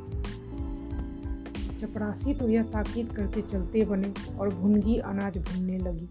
चपरासी 1.80 2.34
तो 2.34 2.48
यह 2.48 2.62
ताकीद 2.62 3.12
करके 3.12 3.42
चलते 3.42 3.84
बने 3.84 4.12
और 4.38 4.54
भुनगी 4.54 4.96
अनाज 4.96 5.38
भुनने 5.38 5.78
लगी, 5.78 6.08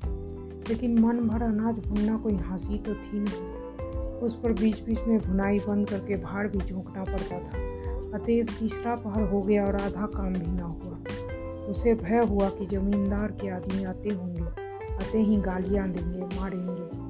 लेकिन 0.70 1.00
मन 1.00 1.20
भर 1.28 1.44
अनाज 1.44 1.80
भुनना 1.80 2.18
कोई 2.18 2.36
हँसी 2.44 2.78
तो 2.78 2.96
थी 2.96 3.20
नहीं। 3.20 4.20
उस 4.20 4.36
पर 4.36 4.54
बीच 4.54 4.82
बीच 4.82 5.00
में 5.08 5.20
भुनाई 5.20 5.60
बंद 5.60 5.90
करके 5.90 6.16
भाड़ 6.16 6.48
भी 6.48 6.60
झोंकना 6.60 7.04
पड़ता 7.04 7.40
था। 7.40 7.68
अतएव 8.14 8.46
तीसरा 8.60 8.96
पहर 8.96 9.30
हो 9.30 9.42
गया 9.42 9.66
और 9.66 9.76
आधा 9.76 10.06
काम 10.16 10.34
भी 10.34 10.52
ना 10.52 10.66
हुआ। 10.66 10.99
उसे 11.70 11.94
भय 11.94 12.26
हुआ 12.30 12.50
कि 12.50 12.66
जमींदार 12.66 13.32
के 13.32 13.50
आदमी 13.50 13.84
आते 13.84 14.10
होंगे, 14.10 14.44
आते 14.96 15.22
ही 15.22 15.38
गालियाँ 15.38 15.90
देंगे, 15.90 16.40
मारेंगे। 16.40 17.10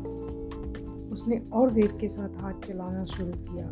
उसने 1.09 1.37
और 1.53 1.69
वेग 1.69 1.99
के 1.99 2.07
साथ 2.07 2.41
हाथ 2.41 2.53
चलाना 2.53 3.05
शुरू 3.05 3.31
किया। 3.31 3.69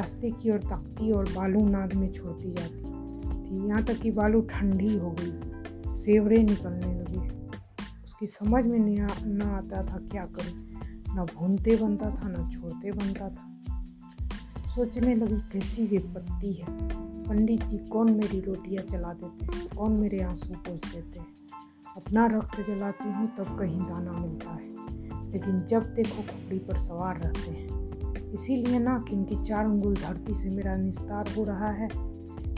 रास्ते 0.00 0.30
की 0.30 0.50
ओर 0.50 0.58
ताकती 0.58 1.12
और 1.12 1.24
बालू 1.24 1.68
नाद 1.68 1.94
में 1.94 2.12
छोड़ती 2.12 2.52
जाती। 2.52 2.78
थी, 2.78 3.68
यहाँ 3.68 3.84
तक 3.84 3.94
कि 3.94 4.10
बालू 4.10 4.40
ठंडी 4.40 4.98
हो 4.98 5.16
गई। 5.20 5.52
सेवरे 5.94 6.42
निकलने 6.42 6.94
लगे। 6.94 7.28
उसकी 8.04 8.26
समझ 8.26 8.64
में 8.64 8.78
नहीं 8.78 9.00
ना 9.26 9.56
आता 9.56 9.82
था 9.82 9.96
क्या 9.96 10.24
करें। 10.24 10.72
ना 11.16 11.24
भूनते 11.24 11.76
बनता 11.76 12.10
था, 12.10 12.28
ना 12.28 12.50
छोड़ते 12.50 12.92
बनता 12.92 13.28
था। 13.28 13.48
सोचने 14.66 15.14
लगी, 15.14 15.36
कैसी 15.36 15.86
विपत्ति 15.86 16.52
है? 16.52 17.11
पंडित 17.28 17.64
जी 17.64 17.78
कौन 17.78 18.12
मेरी 18.12 18.40
रोटियाँ 18.40 18.84
चला 18.84 19.12
देते 19.12 19.56
हैं? 19.56 19.68
कौन 19.76 19.92
मेरे 19.92 20.22
आँसू 20.22 20.54
पोछ 20.54 20.94
देते 20.94 21.20
हैं? 21.20 21.26
अपना 21.96 22.26
रक्त 22.26 22.60
जलाती 22.60 23.12
हूँ, 23.12 23.30
तब 23.38 23.58
कहीं 23.58 23.80
दाना 23.80 24.12
मिलता 24.12 24.50
है। 24.50 24.72
लेकिन 25.32 25.62
जब 25.62 25.94
देखो 25.94 26.22
खोपड़ी 26.22 26.58
पर 26.58 26.78
सवार 26.78 27.20
रहते 27.20 27.50
हैं। 27.50 27.72
इसीलिए 28.30 28.78
ना 28.78 29.04
कि 29.08 29.16
उनकी 29.16 29.42
चार 29.42 29.66
उंगुल 29.66 29.94
धरती 29.94 30.34
से 30.34 30.50
मेरा 30.50 30.76
निस्तार 30.76 31.34
हो 31.38 31.44
रहा 31.44 31.68
है। 31.68 31.88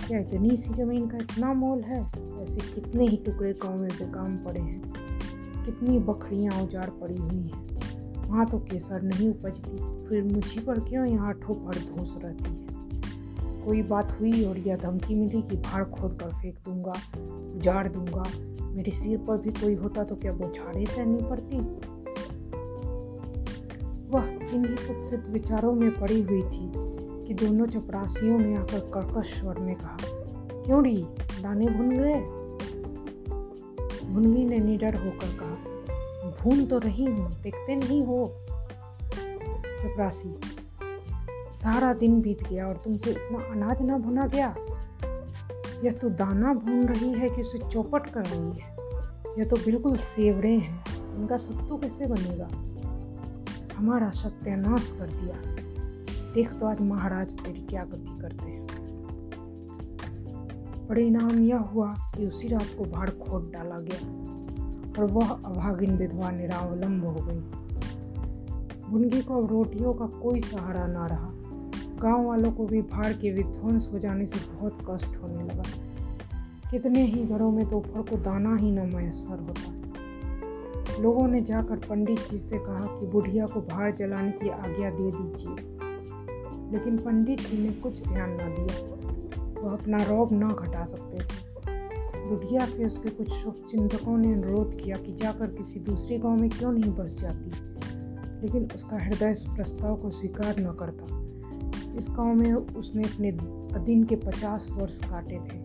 क्या 0.08 0.18
इतनी 0.18 0.56
सी 0.56 0.74
ज़मीन 0.74 1.06
का 1.06 1.18
इतना 1.18 1.52
मोल 1.52 1.80
है? 1.80 2.12
ऐसे 2.42 2.74
कितने 2.74 3.06
ही 3.06 3.16
टुकड़े 3.16 3.52
गाँव 3.52 3.76
में 3.76 3.88
बेकाम 3.88 4.36
पड़े 4.36 4.60
हैं। 4.60 4.92
कितनी 5.64 5.98
बकरियाँ 5.98 6.62
उजाड़ 6.62 6.90
पड़ी 6.90 7.16
हुई 7.16 7.42
हैं। 7.42 7.64
वहाँ 8.28 8.46
तो 8.46 8.58
केसर 8.58 9.02
नहीं 9.02 9.30
उपजती। 9.30 10.06
फिर 10.08 10.24
मुझी 10.24 10.60
पर 10.60 10.80
क्यों 10.80 11.06
यहाँ 11.06 11.32
ठोपड़ 11.32 11.74
धोस 11.74 12.18
रहती 12.24 12.44
है? 12.44 12.63
कोई 13.64 13.82
बात 13.82 14.16
हुई 14.20 14.44
और 14.44 14.58
यह 14.58 14.76
धमकी 14.76 15.14
मिली 15.14 15.42
कि 15.42 15.56
भाड़ 15.56 15.84
खोद 15.84 16.18
कर 16.20 16.28
फेंक 16.28 16.58
दूँगा, 16.64 16.92
उजाड़ 17.56 17.88
दूँगा। 17.88 18.24
मेरे 18.74 18.90
सिर 18.90 19.18
पर 19.18 19.36
भी 19.36 19.50
कोई 19.50 19.74
होता 19.74 20.04
तो 20.04 20.16
क्या 20.16 20.32
बौछाड़े 20.32 20.86
सहनी 20.86 21.18
पड़ती? 21.22 21.58
वह 24.08 24.24
इन्हीं 24.54 24.76
कुत्सित 24.76 25.24
विचारों 25.28 25.72
में 25.72 25.90
पड़ी 26.00 26.20
हुई 26.22 26.42
थी 26.42 26.72
कि 27.26 27.34
दोनों 27.34 27.66
चपरासियों 27.66 28.38
ने 28.38 28.56
आकर 28.56 28.78
कर्कश 28.94 29.40
स्वर 29.40 29.58
में 29.58 29.74
कहा, 29.74 29.96
क्यों 30.62 30.82
री? 30.84 30.96
दाने 31.42 31.66
भुन 31.66 31.90
गए? 31.90 32.20
भुनगी 34.06 34.44
ने 34.44 34.58
निडर 34.58 34.94
होकर 34.94 35.26
कहा, 35.26 35.54
भून 36.42 36.66
तो 36.66 36.78
रही 36.78 37.04
हूँ, 37.04 37.30
देखते 37.42 37.76
नहीं 37.76 38.02
हो? 38.02 38.26
चपरासी 39.82 40.28
सारा 41.64 41.92
दिन 41.94 42.20
बीत 42.20 42.48
गया 42.48 42.66
और 42.66 42.74
तुमसे 42.74 43.10
इतना 43.10 43.38
अनाज 43.52 43.82
ना 43.82 43.98
भुना 43.98 44.26
गया। 44.26 44.54
यह 45.84 45.92
तो 45.92 46.08
दाना 46.08 46.54
भून 46.54 46.86
रही 46.88 47.12
है 47.12 47.28
कि 47.28 47.40
उसे 47.40 47.58
चौपट 47.58 48.06
कर 48.06 48.24
रही 48.24 48.60
है? 48.60 48.76
यह 49.38 49.44
तो 49.44 49.56
बिल्कुल 49.56 49.96
सेवड़े 49.96 50.56
हैं, 50.56 50.84
इनका 51.16 51.36
सत्तू 51.36 51.76
कैसे 51.76 52.06
बनेगा? 52.06 52.48
हमारा 53.76 54.10
सत्यानाश 54.10 54.96
कर 54.98 55.06
दिया। 55.06 55.36
देख 56.34 56.52
तो 56.52 56.66
आज 56.66 56.80
महाराज 56.80 57.32
तेरी 57.40 57.60
क्या 57.60 57.84
गति 57.84 58.20
करते 58.20 58.44
हैं। 58.44 58.66
परिणाम 60.88 61.38
यह 61.38 61.58
हुआ 61.58 61.94
कि 62.16 62.26
उसी 62.26 62.48
रात 62.48 62.74
को 62.78 62.84
भाड़ 62.84 63.10
खोद 63.10 63.50
डाला 63.54 63.78
गया 63.78 64.08
और 64.98 65.10
वह 65.10 65.28
अभागिन 65.28 65.96
विधवा 65.96 66.30
निरावलंब 66.30 67.04
हो 67.04 67.14
गई। 67.18 67.40
मुनगी 68.90 69.22
को 69.22 69.42
अब 69.42 69.50
रोटियों 69.50 69.94
का 69.94 70.06
कोई 70.06 70.40
सहारा 70.40 70.86
ना 70.86 71.06
रहा। 71.06 71.33
गाँव 72.02 72.26
वालों 72.26 72.52
को 72.52 72.66
भी 72.66 72.82
भाड़ 72.82 73.12
के 73.12 73.32
विध्वंस 73.32 73.90
हो 73.92 73.98
जाने 73.98 74.26
से 74.26 74.54
बहुत 74.54 74.78
कष्ट 74.90 75.16
होने 75.22 75.44
लगा। 75.44 75.62
कितने 76.70 77.02
ही 77.02 77.24
घरों 77.24 77.50
में 77.50 77.70
दोपहर 77.70 78.02
को 78.02 78.16
दाना 78.16 78.56
ही 78.56 78.70
न 78.70 78.96
मैसर 78.96 79.40
होता। 79.40 79.84
लोगों 81.02 81.28
ने 81.28 81.40
जाकर 81.40 81.76
पंडित 81.76 82.18
जी 82.30 82.38
से 82.38 82.58
कहा 82.58 82.80
कि 82.80 83.06
बुढ़िया 83.06 83.46
को 83.46 83.60
भाड़ 83.60 83.94
जलाने 83.94 84.30
की 84.30 84.48
आज्ञा 84.48 84.90
दे 84.90 85.10
दीजिए। 85.10 85.56
लेकिन 86.72 86.98
पंडित 86.98 87.40
जी 87.40 87.68
ने 87.68 87.74
कुछ 87.74 88.08
ध्यान 88.08 88.30
न 88.30 88.36
दिया। 88.36 88.94
वह 89.60 89.72
अपना 89.72 89.96
रौब 89.96 90.28
न 90.32 90.48
घटा 90.48 90.84
सकते। 90.84 91.18
थे 91.18 91.54
बुढ़िया 92.28 92.66
से 92.66 92.84
उसके 92.84 93.08
कुछ 93.08 93.30
शुभ 93.30 93.54
चिंतकों 93.70 94.18
ने 94.18 94.32
अनुरोध 94.32 94.76
किया 94.80 94.96
कि 94.96 95.12
जाकर 95.12 95.46
किसी 95.46 95.80
दूसरे 95.80 96.18
गाँव 96.18 96.40
में 96.40 96.50
क्यों 96.50 96.72
नहीं 96.72 96.92
बस 96.92 97.18
जाती। 97.20 97.50
लेकिन 98.42 98.68
उसका 98.74 98.96
हृदय 98.96 99.30
इस 99.30 99.44
प्रस्ताव 99.44 99.96
को 99.96 100.10
स्वीकार 100.10 100.54
न 100.58 100.72
करता। 100.72 101.23
इस 101.98 102.06
गाँव 102.10 102.34
में 102.34 102.52
उसने 102.52 103.02
अपने 103.02 103.32
दिन 103.84 104.04
के 104.04 104.16
पचास 104.16 104.68
वर्ष 104.70 104.98
काटे 104.98 105.38
थे। 105.38 105.62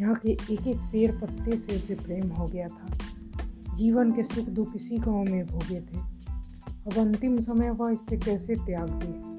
यहाँ 0.00 0.14
के 0.14 0.28
एक 0.30 0.66
एक 0.66 0.76
पेड़ 0.76 1.12
पत्ते 1.12 1.56
से 1.56 1.76
उसे 1.76 1.94
प्रेम 1.94 2.28
हो 2.28 2.46
गया 2.46 2.68
था। 2.68 2.98
जीवन 3.74 4.12
के 4.12 4.22
सुख 4.22 4.44
दुख 4.44 4.72
इसी 4.76 4.98
गाँव 4.98 5.24
में 5.24 5.46
भोगे 5.46 5.80
थे। 5.80 6.18
अब 6.86 6.98
अंतिम 6.98 7.40
समय 7.40 7.70
वह 7.70 7.92
इससे 7.92 8.16
कैसे 8.16 8.54
त्याग 8.54 8.90
दे? 8.90 9.38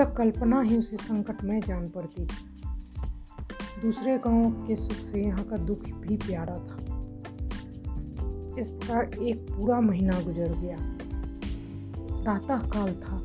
यह 0.00 0.04
कल्पना 0.04 0.60
ही 0.60 0.78
उसे 0.78 0.96
संकट 0.96 1.44
में 1.44 1.60
जान 1.60 1.88
पड़ती। 1.88 2.26
थी 2.26 2.62
दूसरे 3.82 4.18
गाँव 4.18 4.50
के 4.50 4.76
सुख 4.76 4.92
से 4.92 5.22
यहाँ 5.22 5.44
का 5.44 5.56
दुख 5.56 5.80
भी 5.80 6.16
प्यारा 6.16 6.54
था। 6.54 6.80
इस 8.58 8.68
प्रकार 8.68 9.04
एक 9.04 9.36
पूरा 9.36 9.80
महीना 9.80 10.20
गुजर 10.20 10.54
गया। 10.58 10.78
प्रातः 12.22 12.58
काल 12.58 12.92
था। 12.92 13.23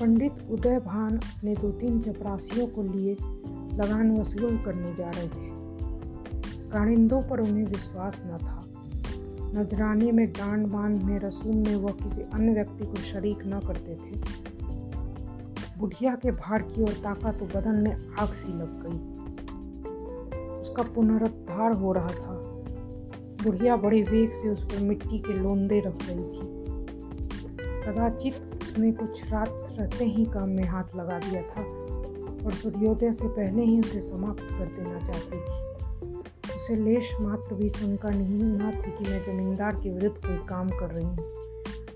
पंडित 0.00 0.32
उदय 0.50 0.78
भान 0.78 1.16
अपने 1.16 1.54
दो 1.54 1.70
तीन 1.70 2.00
चपरासियों 2.00 2.66
को 2.66 2.82
लिए 2.82 3.12
लगान 3.76 4.20
वसूल 4.20 4.62
करने 4.64 4.94
जा 4.94 5.10
रहे 5.10 5.28
थे। 5.28 5.52
कारिंदों 6.70 7.22
पर 7.22 7.40
उन्हें 7.40 7.66
विश्वास 7.66 8.22
न 8.26 8.38
था। 8.38 8.64
नजराने 9.60 10.12
में 10.12 10.32
डांड 10.32 10.66
बाँध 10.66 11.02
में 11.02 11.18
रसूम 11.18 11.56
में 11.56 11.76
वह 11.76 11.92
किसी 11.92 12.22
अन्य 12.22 12.52
व्यक्ति 12.52 12.86
को 12.86 12.94
शरीक 12.94 13.38
न 13.46 13.60
करते 13.60 13.94
थे। 13.94 14.22
बुढ़िया 15.78 16.14
के 16.14 16.30
भार 16.30 16.62
की 16.62 16.82
ओर 16.82 16.88
ताका 16.88 17.32
तो 17.32 17.46
बदन 17.46 17.74
में 17.74 18.08
आग 18.20 18.28
सी 18.28 18.52
लग 18.52 18.86
गई। 18.86 19.12
उसका 20.60 20.82
पुनरुद्धार 20.82 21.72
हो 21.72 21.92
रहा 21.92 22.08
था। 22.08 22.48
बुढ़िया 23.44 23.76
बड़े 23.76 24.02
वेग 24.02 24.32
से 24.32 24.48
उस 24.48 24.64
पर 24.64 24.82
मिट्टी 24.82 25.18
के 25.18 25.32
लोंदे 25.32 25.80
रख 25.80 25.98
रही 26.02 26.24
थी। 26.24 26.62
कदाचित 27.82 28.51
उसने 28.72 28.92
कुछ 28.92 29.32
रात 29.32 29.66
रहते 29.78 30.04
ही 30.04 30.24
काम 30.24 30.48
में 30.48 30.64
हाथ 30.64 30.96
लगा 30.96 31.18
दिया 31.18 31.42
था 31.42 31.62
और 32.46 32.52
सूर्योदय 32.52 33.12
से 33.12 33.28
पहले 33.28 33.62
ही 33.62 33.80
उसे 33.80 34.00
समाप्त 34.00 34.42
कर 34.42 34.66
देना 34.66 34.98
चाहती 34.98 35.36
थी। 35.36 36.56
उसे 36.56 36.76
लेश 36.76 37.12
मात्र 37.20 37.54
भी 37.54 37.68
शंका 37.68 38.10
नहीं 38.10 38.42
ना 38.42 38.70
थी 38.70 38.90
कि 38.90 39.10
मैं 39.10 39.22
जमींदार 39.24 39.74
के 39.74 39.90
विरुद्ध 39.90 40.16
कोई 40.16 40.36
काम 40.36 40.68
कर 40.68 40.90
रही 40.90 41.04
हूँ। 41.04 41.16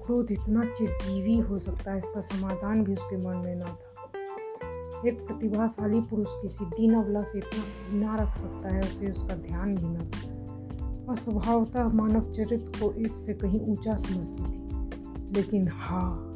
क्रोध 0.06 0.30
इतना 0.30 0.64
चिरजीवी 0.64 1.38
हो 1.38 1.59
सकता 1.59 1.92
है, 1.92 1.99
इसका 1.99 2.21
समाधान 2.21 2.85
भी 2.85 2.92
उसके 2.92 3.16
मन 3.16 3.37
में 3.37 3.56
ना 3.56 3.66
था। 3.66 5.09
एक 5.09 5.26
प्रतिभाशाली 5.26 6.00
पुरुष 6.00 6.28
किसी 6.30 6.64
दीन 6.64 6.95
अवला 6.95 7.23
से 7.23 7.38
इतना 7.38 7.90
घृणा 7.90 8.14
रख 8.14 8.37
सकता 8.37 8.75
है, 8.75 8.80
उसे 8.80 9.11
उसका 9.11 9.35
ध्यान 9.35 9.75
भी 9.76 9.87
न 9.87 10.11
वह 11.09 11.14
स्वभावतः 11.14 11.88
मानव 11.88 12.33
चरित्र 12.33 12.80
को 12.80 12.92
इससे 12.92 13.35
कहीं 13.35 13.61
ऊँचा 13.61 13.97
समझती 13.97 14.45
थी। 14.45 14.66
लेकिन 15.33 15.68
हा 15.68 16.33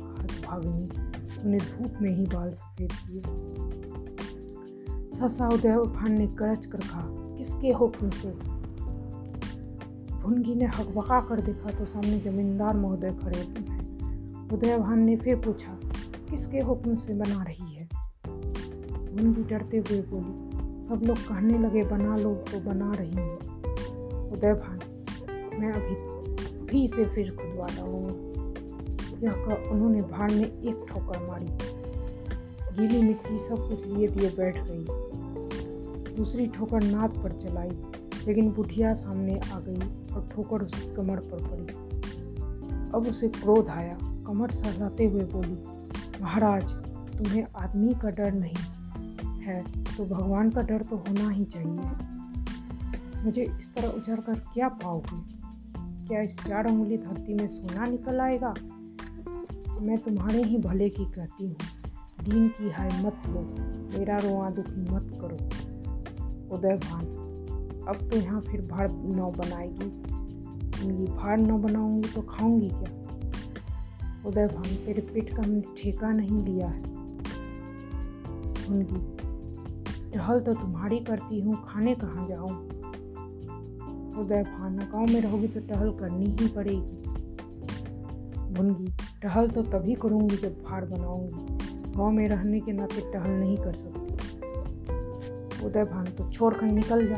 हतभागिनी 0.51 1.43
उन्हें 1.45 1.61
धूप 1.61 2.01
में 2.03 2.15
ही 2.17 2.27
बाल 2.27 2.51
सफ़ेद 2.51 2.93
किए। 2.93 3.23
ससा 5.19 5.49
उदय 5.49 5.75
उफान 5.75 6.19
ने 6.19 6.27
गरज 6.27 6.67
कर 6.67 6.79
कहा, 6.79 7.07
किसके 7.37 7.73
हुक्म 7.73 8.11
से? 8.11 8.29
भुनगी 10.21 10.55
ने 10.55 10.67
हकबका 10.67 11.21
कर 11.21 11.41
देखा 11.41 11.71
तो 11.71 11.85
सामने 11.85 12.19
जमींदार 12.21 12.77
महोदय 12.77 13.11
खड़े 13.11 13.41
थे 13.41 13.79
उदय 14.55 14.79
भान 14.79 14.99
ने 14.99 15.17
फिर 15.17 15.37
पूछा, 15.37 15.79
किसके 16.31 16.59
हुक्म 16.59 16.95
से 16.95 17.15
बना 17.15 17.43
रही 17.43 17.75
है? 17.75 17.89
मुंगी 18.27 19.43
डरते 19.43 19.79
हुए 19.79 20.01
बोली, 20.01 20.85
सब 20.85 21.01
लोग 21.05 21.19
कहने 21.19 21.59
लगे, 21.59 21.83
बना 21.83 22.17
लो 22.17 22.35
तो 22.35 22.61
बना 22.61 22.93
रही 22.93 23.11
हूँ। 23.11 23.37
उदय 24.33 24.55
भान 24.55 24.79
मैं 25.61 25.73
अभी 25.73 25.95
भी 26.67 26.87
से 26.87 27.05
फिर 27.05 27.31
खुदवा 27.31 27.67
डालूँगा 27.67 28.30
यह 29.23 29.33
उन्होंने 29.73 30.03
भाड़ 30.03 30.31
में 30.33 30.45
एक 30.45 30.85
ठोकर 30.89 31.27
मारी। 31.27 31.47
गीली 32.77 33.03
मिट्टी 33.03 33.39
सब 33.39 33.69
कुछ 33.69 33.87
लिए 33.87 34.09
दिए 34.09 34.31
बैठ 34.31 34.59
गई। 34.61 36.15
दूसरी 36.17 36.47
ठोकर 36.47 36.83
नाद 36.83 37.19
पर 37.23 37.33
चलाई, 37.33 37.71
लेकिन 38.27 38.51
बुढ़िया 38.53 38.93
सामने 38.95 39.39
आ 39.53 39.61
गई 39.61 40.15
और 40.15 40.29
ठोकर 40.33 40.63
उसकी 40.63 40.95
कमर 40.97 41.21
पर 41.25 41.49
पड़ी। 41.49 41.67
अब 42.95 43.07
उसे 43.07 43.29
क्रोध 43.31 43.69
आया। 43.69 43.99
कमर 44.27 44.51
सहलाते 44.51 45.05
हुए 45.05 45.25
बोली, 45.25 45.59
महाराज, 46.23 46.73
तुम्हें 47.19 47.47
आदमी 47.57 47.95
का 47.95 48.11
डर 48.11 48.33
नहीं 48.33 49.41
है 49.41 49.63
तो 49.97 50.05
भगवान 50.07 50.51
का 50.51 50.63
डर 50.63 50.83
तो 50.83 50.97
होना 50.99 51.29
ही 51.31 51.45
चाहिए। 51.45 53.25
मुझे 53.25 53.43
इस 53.43 53.69
तरह 53.75 53.89
उजड़ 53.91 54.21
कर 54.21 54.39
क्या 54.55 54.69
पाओगे? 54.69 55.19
क्या 56.07 56.21
इस 56.23 56.39
चार 56.39 56.67
उंगली 56.67 56.97
धरती 56.99 57.35
में 57.35 57.49
सोना 57.49 57.87
निकल 57.87 58.21
आएगा? 58.21 58.55
मैं 59.81 59.99
तुम्हारे 59.99 60.43
ही 60.43 60.59
भले 60.59 60.89
की 60.89 61.05
कहती 61.05 61.47
हूँ। 61.47 61.57
दीन 62.25 62.49
की 62.49 62.71
हाय 62.71 62.89
मत 62.89 63.23
लो, 63.27 63.41
मेरा 63.99 64.19
रोआ 64.19 64.51
दुखी 64.51 64.81
मत 64.81 65.19
करो। 65.21 65.37
उदय 66.57 66.77
भान, 66.77 67.05
अब 67.89 68.11
तो 68.11 68.17
यहाँ 68.17 68.41
फिर 68.41 68.61
भाड़ 68.61 68.93
नौ 68.93 69.31
बनाएगी। 69.31 69.87
ये 70.87 71.07
भाड़ 71.07 71.41
नौ 71.41 71.59
बनाऊँगी 71.59 72.09
तो 72.09 72.23
खाऊँगी 72.23 72.69
क्या? 72.69 72.91
उदय 74.27 74.47
भान, 74.47 74.65
तेरे 74.65 75.03
पेट 75.03 75.37
का 75.37 75.43
हमने 75.43 75.61
ठेका 75.61 76.11
नहीं 76.11 76.45
लिया 76.45 76.69
है। 76.69 76.83
उनकी 78.69 79.31
टहल 80.11 80.41
तो 80.41 80.53
तुम्हारी 80.53 80.99
करती 80.99 81.41
हूँ, 81.41 81.65
खाने 81.69 81.95
कहाँ 81.95 82.27
जाऊँ? 82.27 82.67
उदय 84.21 84.43
भान, 84.43 84.79
गाँव 84.79 85.07
में 85.07 85.21
रहोगी 85.21 85.49
तो 85.49 85.61
टहल 85.61 85.91
करनी 85.91 86.37
ही 86.41 86.49
पड़ेगी। 86.49 87.03
भुनगी 88.55 88.93
टहल 89.23 89.49
तो 89.49 89.63
तभी 89.63 89.95
करूँगी 89.95 90.37
जब 90.37 90.63
भाड़ 90.63 90.85
बनाऊँगी। 90.85 91.59
गाँव 91.97 92.11
में 92.11 92.29
रहने 92.29 92.61
के 92.61 92.73
नाते 92.73 93.01
टहल 93.13 93.31
नहीं 93.31 93.57
कर 93.57 93.73
सकती। 93.73 94.15
उदय 95.67 95.85
भान 95.85 96.05
तो 96.05 96.31
छोड़कर 96.31 96.63
निकल 96.63 97.07
जा। 97.07 97.17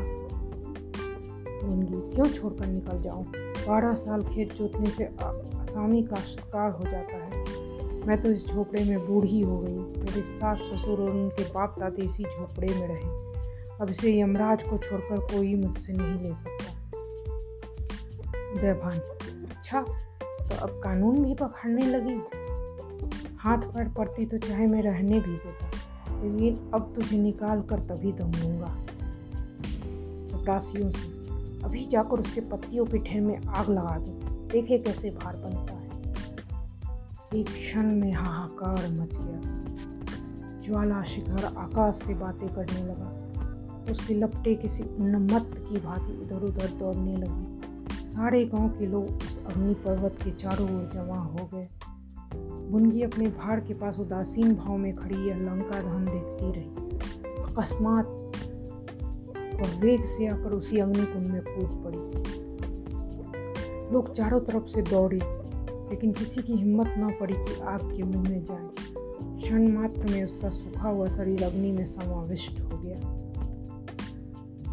भुनगी 1.67 2.15
क्यों 2.15 2.25
छोड़कर 2.25 2.67
निकल 2.67 3.01
जाऊँ? 3.01 3.25
बारह 3.69 3.95
साल 3.95 4.23
खेत 4.23 4.53
जोतने 4.53 4.91
से 4.91 5.05
आसामी 5.05 6.03
काश्तकार 6.03 6.71
हो 6.71 6.91
जाता 6.91 7.17
है। 7.17 7.45
मैं 8.07 8.21
तो 8.21 8.31
इस 8.31 8.47
झोपड़े 8.47 8.85
में 8.85 9.07
बूढ़ी 9.07 9.41
हो 9.41 9.59
गई 9.59 9.77
मेरे 9.77 10.23
सास 10.23 10.59
ससुर 10.59 11.01
और 11.01 11.11
उनके 11.11 11.45
बाप 11.45 11.77
दादी 11.81 12.03
इसी 12.03 12.25
झोपड़े 12.25 12.75
में 12.75 12.89
रहे। 12.89 13.33
अब 13.81 13.91
इसे 13.91 14.21
यमराज 14.21 14.63
को 14.63 14.79
छोड़कर 14.79 15.17
कोई 15.17 15.55
मुझसे 15.55 15.93
नहीं 15.93 16.29
ले 16.29 16.35
सकता। 16.35 16.73
उदय 18.53 18.73
भान 18.75 18.99
अच्छा 19.51 19.85
तो 20.53 20.67
अब 20.67 20.81
कानून 20.85 21.25
भी 21.25 21.35
पकड़ने 21.35 21.87
लगी। 21.87 22.21
हाथ 23.37 23.59
पैर 23.75 23.89
पड़ती 23.89 24.27
तो 24.27 24.39
चाहे 24.39 24.67
मैं 24.67 24.83
रहने 24.83 25.21
भी 25.21 25.37
देता, 25.37 25.71
लेकिन 26.23 26.71
अब 26.75 26.93
तुझे 26.97 27.19
निकाल 27.19 27.63
कर 27.63 27.81
तभी 27.81 28.13
दम 28.13 28.33
लूँगा 28.33 28.67
चपरासियों 30.33 30.91
से, 30.91 31.07
अभी 31.65 31.85
जाकर 31.87 32.21
उसके 32.21 32.41
पत्तियों 32.41 32.85
के 32.87 32.99
ठेर 32.99 33.21
में 33.21 33.39
आग 33.39 33.71
लगा 33.71 33.97
दो। 33.99 34.31
देखे 34.49 34.79
कैसे 34.79 35.11
भार 35.11 35.37
बनता 35.37 35.75
है। 35.75 37.41
एक 37.41 37.47
क्षण 37.47 37.87
में 37.93 38.13
हाहाकार 38.13 38.89
मच 38.91 39.15
गया। 39.15 40.61
ज्वाला 40.63 41.03
शिखर 41.05 41.45
आकाश 41.45 41.95
से 41.97 42.15
बातें 42.15 42.49
करने 42.49 42.83
लगा। 42.83 43.93
उसकी 43.93 44.15
लपटे 44.15 44.55
किसी 44.55 44.83
उन्मत्त 44.83 45.55
की 45.69 45.81
भांति 45.81 46.13
इधर 46.23 46.43
उधर 46.43 46.69
दौड़ने 46.79 47.17
लगी। 47.17 47.47
सारे 48.12 48.45
गाँव 48.45 48.69
के 48.69 48.87
लोग 48.87 49.04
उस 49.04 49.47
अग्नि 49.47 49.75
पर्वत 49.75 50.16
के 50.25 50.31
चारों 50.31 50.76
ओर 50.76 50.90
जमा 50.95 51.19
हो 51.19 51.50
गए। 51.54 51.69
मुनगी 52.71 53.02
अपने 53.02 53.26
भार 53.26 53.61
के 53.61 53.75
पास 53.75 53.99
उदासीन 53.99 54.54
भाव 54.54 54.76
में 54.76 54.95
खड़ी 54.95 55.14
यह 55.14 55.37
लंका 55.37 55.81
धन 55.83 56.04
देखती 56.04 56.52
रही। 56.52 56.98
अकस्मात 57.42 58.07
और 59.37 59.81
वेग 59.81 60.05
से 60.05 60.27
आकर 60.27 60.53
उसी 60.53 60.79
अग्नि 60.79 61.07
कुंड 61.07 61.27
में 61.27 61.42
कूद 61.42 61.83
पड़ी। 61.85 61.98
लोग 63.92 64.12
चारों 64.12 64.40
तरफ़ 64.40 64.66
से 64.66 64.83
दौड़े, 64.83 65.20
लेकिन 65.90 66.12
किसी 66.12 66.42
की 66.42 66.53
हिम्मत 66.53 66.94
न 66.98 67.14
पड़ी 67.20 67.35
कि 67.35 67.61
आग 67.61 67.96
के 67.96 68.03
मुँह 68.03 68.31
में 68.31 68.44
जाए। 68.44 68.68
क्षण 69.42 69.72
मात्र 69.72 70.12
में 70.12 70.25
उसका 70.25 70.51
सूखा 70.51 70.88
हुआ 70.88 71.09
शरीर 71.09 71.44
अग्नि 71.44 71.72
में 71.72 71.87
समाविष्ट 71.87 72.61
हो 72.61 72.79
गया। 72.79 73.22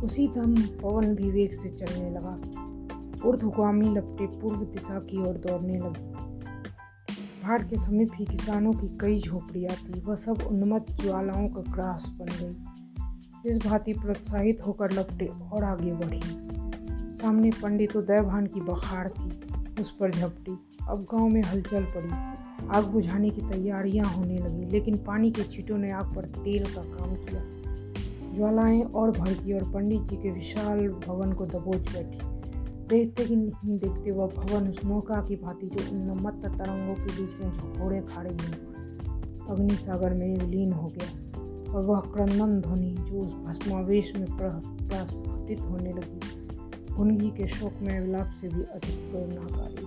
उसी 0.02 0.28
दम 0.28 0.56
पवन 0.56 1.16
भी 1.16 1.32
वेग 1.32 1.54
से 1.54 1.70
चलने 1.70 2.10
लगा। 2.10 2.69
ऊर्ध्वगामी 3.26 3.88
लपटे 3.88 4.26
पूर्व 4.40 4.60
दिशा 4.60 5.00
की 5.00 5.22
ओर 5.22 5.38
दौड़ने 5.38 5.78
लगी। 5.80 6.30
पहाड़ 7.44 7.64
के 7.64 7.78
समीप 7.78 8.10
ही 8.16 8.26
किसानों 8.26 8.74
की 8.74 8.98
कई 9.02 9.20
झोपड़ियाँ 9.20 9.76
थी। 9.76 10.02
वह 10.02 10.16
सब 10.16 10.42
उन्मत्त 10.48 10.92
ज्वालाओं 10.92 11.50
का 11.50 11.72
ग्रास 11.72 12.12
बन 12.20 12.26
गई। 12.26 12.56
इस 13.50 13.58
भांति 13.58 13.94
प्रोत्साहित 13.94 14.58
होकर 14.68 14.92
लपटे 14.92 15.26
और 15.26 15.64
आगे 15.64 15.92
बढ़ी। 15.92 16.22
सामने 17.18 17.50
पंडित 17.64 17.96
उदयभान 17.96 18.46
की 18.46 18.62
बखार 18.62 19.10
थी। 19.10 19.42
उस 19.82 19.92
पर 19.92 20.12
झपटी। 20.12 20.58
अब 20.90 21.04
गाँव 21.04 21.28
में 21.28 21.42
हलचल 21.42 21.84
पड़ी। 21.84 22.12
आग 22.78 22.86
बुझाने 22.86 23.30
की 23.30 23.42
तैयारियाँ 23.42 24.06
होने 24.06 24.38
लगी, 24.38 24.66
लेकिन 24.66 24.98
पानी 24.98 25.32
के 25.32 25.44
छीटों 25.44 25.78
ने 25.78 25.92
आग 25.92 26.16
पर 26.16 26.26
तेल 26.26 26.66
का 26.66 26.82
काम 26.82 27.16
किया। 27.16 27.44
ज्वालाएँ 28.36 28.82
और 28.82 29.12
भड़की 29.12 29.54
और 29.54 29.72
पंडित 29.72 30.02
जी 30.02 30.16
के 30.16 30.32
विशाल 30.32 30.88
भवन 30.88 31.34
को 31.34 31.46
दबोच 31.46 31.94
बैठी। 31.94 32.39
देखते 32.90 33.24
ही 33.24 33.36
नहीं 33.36 33.78
देखते 33.78 34.12
वह 34.12 34.28
भवन 34.28 34.68
उस 34.68 34.84
नौका 34.86 35.22
की 35.22 35.36
भांति 35.36 35.68
जो 35.68 35.92
उन्मत्त 35.92 36.46
तरंगों 36.46 36.96
के 36.96 37.12
बीच 37.18 37.42
में 37.42 37.74
झोड़े 37.74 38.02
खाड़े 38.02 38.30
हुए 38.30 38.58
अग्नि 39.50 39.76
सागर 39.76 40.14
में 40.14 40.38
विलीन 40.38 40.72
हो 40.72 40.88
गया 40.88 41.72
और 41.72 41.84
वह 41.86 42.00
क्रंदन 42.00 42.60
ध्वनि 42.62 42.96
जो 43.00 43.22
उस 43.22 43.34
भस्मावेश 43.34 44.14
में 44.16 44.26
प्रस्फुटित 44.38 45.62
होने 45.62 45.92
लगी 45.92 46.40
उनकी 46.94 47.30
के 47.30 47.48
शोक 47.48 47.74
में 47.82 48.00
विलाप 48.00 48.32
से 48.32 48.48
भी 48.48 48.64
अधिक 48.64 49.12
प्रेरणाकारी। 49.12 49.79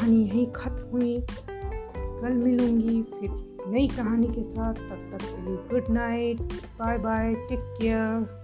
कहानी 0.00 0.22
यहीं 0.22 0.46
ख़त्म 0.52 0.90
हुई। 0.92 1.16
कल 1.28 2.32
मिलूँगी 2.32 3.02
फिर 3.02 3.30
नई 3.68 3.88
कहानी 3.88 4.26
के 4.26 4.42
साथ। 4.42 4.74
तब 4.74 5.08
तक 5.10 5.24
के 5.24 5.42
लिए 5.42 5.56
good 5.70 5.94
night 5.94 6.40
bye 6.78 6.98
bye 6.98 7.34
take 7.48 7.60
care 7.80 8.39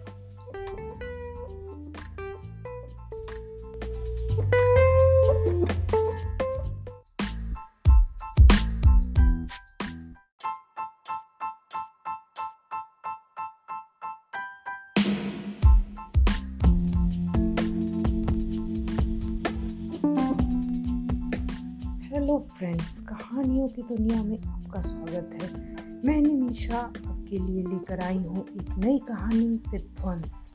कहानियों 23.66 23.88
की 23.88 23.94
दुनिया 23.94 24.22
में 24.22 24.42
आपका 24.42 24.80
स्वागत 24.80 25.30
है। 25.42 25.76
मैं 26.04 26.20
निमिषा 26.20 26.78
आपके 26.78 27.38
लिए 27.38 27.62
लेकर 27.62 28.00
आई 28.00 28.18
हूँ 28.18 28.40
एक 28.40 28.74
नई 28.78 28.98
कहानी 28.98 29.48
विध्वंस 29.72 30.48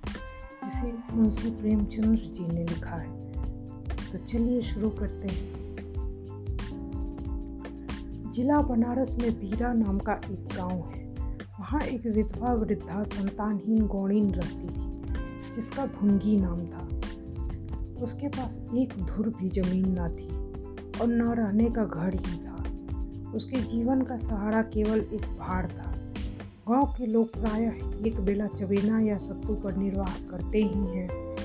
जिसे 0.64 0.94
मुंशी 1.14 1.52
प्रेमचंद्र 1.52 2.16
जी 2.16 2.48
ने 2.48 2.64
लिखा 2.64 2.96
है। 2.96 3.32
तो 4.12 4.18
चलिए 4.18 4.62
शुरू 4.62 4.90
करते 4.90 5.28
हैं। 5.28 5.76
जिला 8.32 8.62
बनारस 8.62 9.16
में 9.22 9.34
बीरा 9.34 9.74
नाम 9.74 10.00
का 10.00 10.14
एक 10.14 10.48
गाँव 10.58 10.90
है। 10.90 11.04
वहाँ 11.60 11.82
एक 11.82 12.06
विधवा 12.06 12.54
वृद्धा 12.54 13.04
संतानहीन 13.04 13.88
गौड़ीन 13.88 14.32
रहती 14.32 14.68
थी, 14.68 14.92
जिसका 15.54 15.86
भुंगी 15.86 16.38
नाम 16.38 16.60
था। 16.60 16.88
उसके 18.04 18.28
पास 18.28 18.60
एक 18.78 18.94
धुर 19.04 19.30
भी 19.30 19.50
ज़मीन 19.50 19.92
ना 19.92 20.10
थी 20.10 20.30
और 21.02 21.08
न 21.08 21.22
रहने 21.22 21.70
का 21.70 21.86
घर 21.86 22.14
ही 22.14 22.38
था। 22.46 22.51
उसके 23.36 23.58
जीवन 23.58 24.02
का 24.02 24.18
सहारा 24.18 24.62
केवल 24.62 25.00
एक 25.00 25.22
भाड़ 25.22 25.68
था। 25.68 25.92
गाँव 26.70 26.86
के 26.98 27.06
लोग 27.06 27.34
प्रायः 27.34 28.06
एक 28.08 28.20
बेला 28.20 28.46
चबेना 28.46 29.00
या 29.00 29.18
सत्तू 29.18 29.56
पर 29.56 29.76
निर्वाह 29.76 30.14
करते 30.32 30.58
ही 30.58 30.80
हैं। 30.80 31.36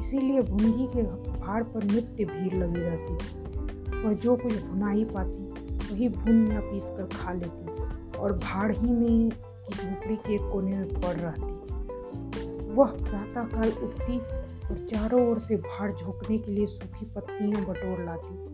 इसीलिए 0.00 0.42
भुंगी 0.42 0.86
के 0.86 1.02
भाड़ 1.40 1.62
पर 1.62 1.84
नित्य 1.84 2.24
भीड़ 2.24 2.54
लगी 2.54 2.80
रहती। 2.80 3.14
वह 4.02 4.12
जो 4.12 4.36
कुछ 4.36 4.62
भुना 4.62 4.90
ही 4.90 5.04
पाती, 5.04 5.42
वही 5.94 6.08
भुन 6.08 6.52
या 6.52 6.60
पीस 6.60 6.90
कर 6.90 7.04
खा 7.04 7.32
लेती 7.32 7.82
और 8.18 8.32
भाड़ 8.32 8.76
ही 8.76 8.90
में 8.90 9.30
की 9.30 9.76
झोपड़ी 9.76 10.16
के 10.16 10.38
कोने 10.38 10.76
में 10.76 10.88
पड़ 10.88 11.16
रहती। 11.16 11.52
वह 12.72 12.86
प्रातःकाल 12.86 13.68
उठती 13.68 14.18
और 14.68 14.86
चारों 14.90 15.30
ओर 15.30 15.38
से 15.38 15.56
भाड़ 15.56 15.92
झोंकने 15.92 16.38
के 16.38 16.52
लिए 16.52 16.66
सूखी 16.66 17.06
पत्तियाँ 17.06 17.64
बटोर 17.64 18.04
लाती। 18.04 18.51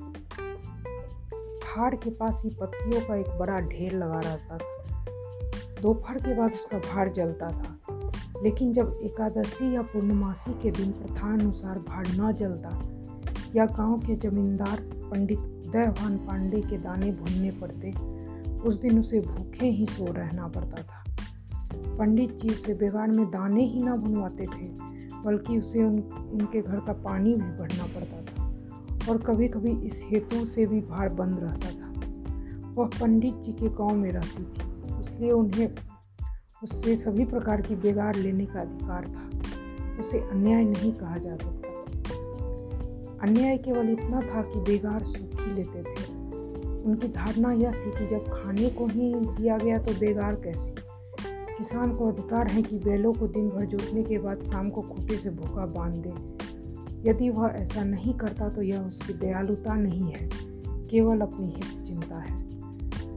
पहाड़ 1.68 1.94
के 1.94 2.10
पास 2.10 2.42
ही 2.44 2.50
पत्तियों 2.50 3.02
का 3.02 3.16
एक 3.16 3.38
बड़ा 3.38 3.56
ढेर 3.56 3.92
लगा 3.92 4.18
रहता 4.18 4.58
था। 4.58 5.04
दोपहर 5.82 6.18
के 6.18 6.34
बाद 6.34 6.52
उसका 6.52 6.78
भार 6.78 7.12
जलता 7.12 7.46
था। 7.46 7.78
लेकिन 8.42 8.72
जब 8.72 9.00
एकादशी 9.02 9.74
या 9.74 9.82
पूर्णमासी 9.82 10.52
के 10.52 10.70
दिन 10.70 10.92
प्रथा 10.92 11.32
अनुसार 11.32 11.78
भार 11.78 12.04
न 12.08 12.32
जलता 12.32 12.82
या 13.56 13.66
गाँव 13.66 13.98
के 13.98 14.16
जमींदार 14.16 14.80
पंडित 14.94 15.38
उदयभान 15.38 16.16
पांडे 16.16 16.60
के 16.60 16.78
दाने 16.78 17.12
भूनने 17.12 17.50
पड़ते 17.50 17.92
उस 18.52 18.80
दिन 18.80 18.98
उसे 18.98 19.20
भूखे 19.20 19.66
ही 19.66 19.86
सो 19.86 20.12
रहना 20.12 20.48
पड़ता 20.48 20.82
था। 20.82 21.04
पंडित 21.96 22.36
जी 22.36 22.48
उसे 22.48 22.74
बिगाड़ 22.74 23.10
में 23.10 23.26
दाने 23.26 23.64
ही 23.64 23.82
ना 23.82 23.96
भुनवाते 23.96 24.44
थे 24.44 24.68
बल्कि 25.24 25.58
उसे 25.58 25.84
उन, 25.84 25.98
उनके 26.32 26.62
घर 26.62 26.80
का 26.80 26.92
पानी 26.92 27.34
भी 27.34 27.58
भरना 27.58 27.84
पड़ता 27.84 28.17
और 29.10 29.18
कभी 29.18 29.48
कभी 29.48 29.72
इस 29.86 30.02
हेतु 30.04 30.46
से 30.46 30.66
भी 30.66 30.80
भार 30.80 31.08
बंद 31.08 31.38
रहता 31.40 31.70
था। 31.70 32.72
वह 32.74 32.86
पंडित 32.86 33.34
जी 33.34 33.52
के 33.52 33.68
गाँव 33.68 33.96
में 33.96 34.10
रहती 34.12 34.42
थी, 34.42 35.00
इसलिए 35.00 35.30
उन्हें 35.30 35.68
उससे 36.62 36.96
सभी 36.96 37.24
प्रकार 37.24 37.62
की 37.62 37.74
बेगार 37.76 38.14
लेने 38.14 38.46
का 38.46 38.60
अधिकार 38.60 39.08
था। 39.08 40.00
उसे 40.00 40.18
अन्याय 40.20 40.64
नहीं 40.64 40.92
कहा 40.92 41.18
जा 41.18 41.36
सकता। 41.36 41.68
अन्याय 43.22 43.58
केवल 43.58 43.90
इतना 43.90 44.20
था 44.20 44.42
कि 44.42 44.60
बेगार 44.60 45.04
सुख 45.04 45.46
लेते 45.48 45.82
थे। 45.82 46.16
उनकी 46.82 47.08
धारणा 47.08 47.52
यह 47.52 47.72
थी 47.72 47.90
कि 47.90 48.06
जब 48.06 48.28
खाने 48.28 48.70
को 48.70 48.86
ही 48.86 49.14
दिया 49.14 49.56
गया 49.58 49.78
तो 49.78 49.92
बेगार 49.92 50.34
कैसी? 50.34 50.70
किसान 51.58 51.96
को 51.96 52.08
अधिकार 52.08 52.50
है 52.50 52.62
कि 52.62 52.78
बैलों 52.78 53.12
को 53.12 53.28
दिन 53.28 53.48
भर 53.48 53.66
जोतने 53.66 54.02
के 54.02 54.18
बाद 54.18 54.42
शाम 54.42 54.70
को 54.70 54.82
खूटे 54.82 55.16
से 55.16 55.30
भूखा 55.30 55.66
बाँध 55.66 55.94
दे। 55.94 56.37
यदि 57.06 57.28
वह 57.30 57.48
ऐसा 57.48 57.84
नहीं 57.84 58.14
करता 58.14 58.48
तो 58.48 58.62
यह 58.62 58.80
उसकी 58.80 59.12
दयालुता 59.14 59.74
नहीं 59.74 60.12
है, 60.12 60.28
केवल 60.90 61.20
अपनी 61.20 61.46
हित 61.48 61.82
चिंता 61.84 62.18
है। 62.18 62.46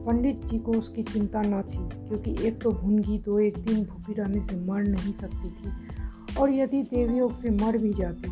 पंडित 0.04 0.44
जी 0.44 0.58
को 0.58 0.72
उसकी 0.72 1.02
चिंता 1.02 1.42
न 1.42 1.62
थी, 1.62 1.88
क्योंकि 2.08 2.36
एक 2.46 2.60
तो 2.62 2.70
भूनगी 2.70 3.18
तो 3.18 3.38
एक 3.40 3.58
दिन 3.58 3.84
भूखी 3.84 4.12
रहने 4.12 4.42
से 4.42 4.56
मर 4.56 4.82
नहीं 4.82 5.12
सकती 5.12 5.50
थी, 5.50 5.72
और 6.40 6.52
यदि 6.52 6.82
देवयोग 6.82 7.34
से 7.34 7.50
मर 7.50 7.78
भी 7.78 7.92
जाती 7.94 8.30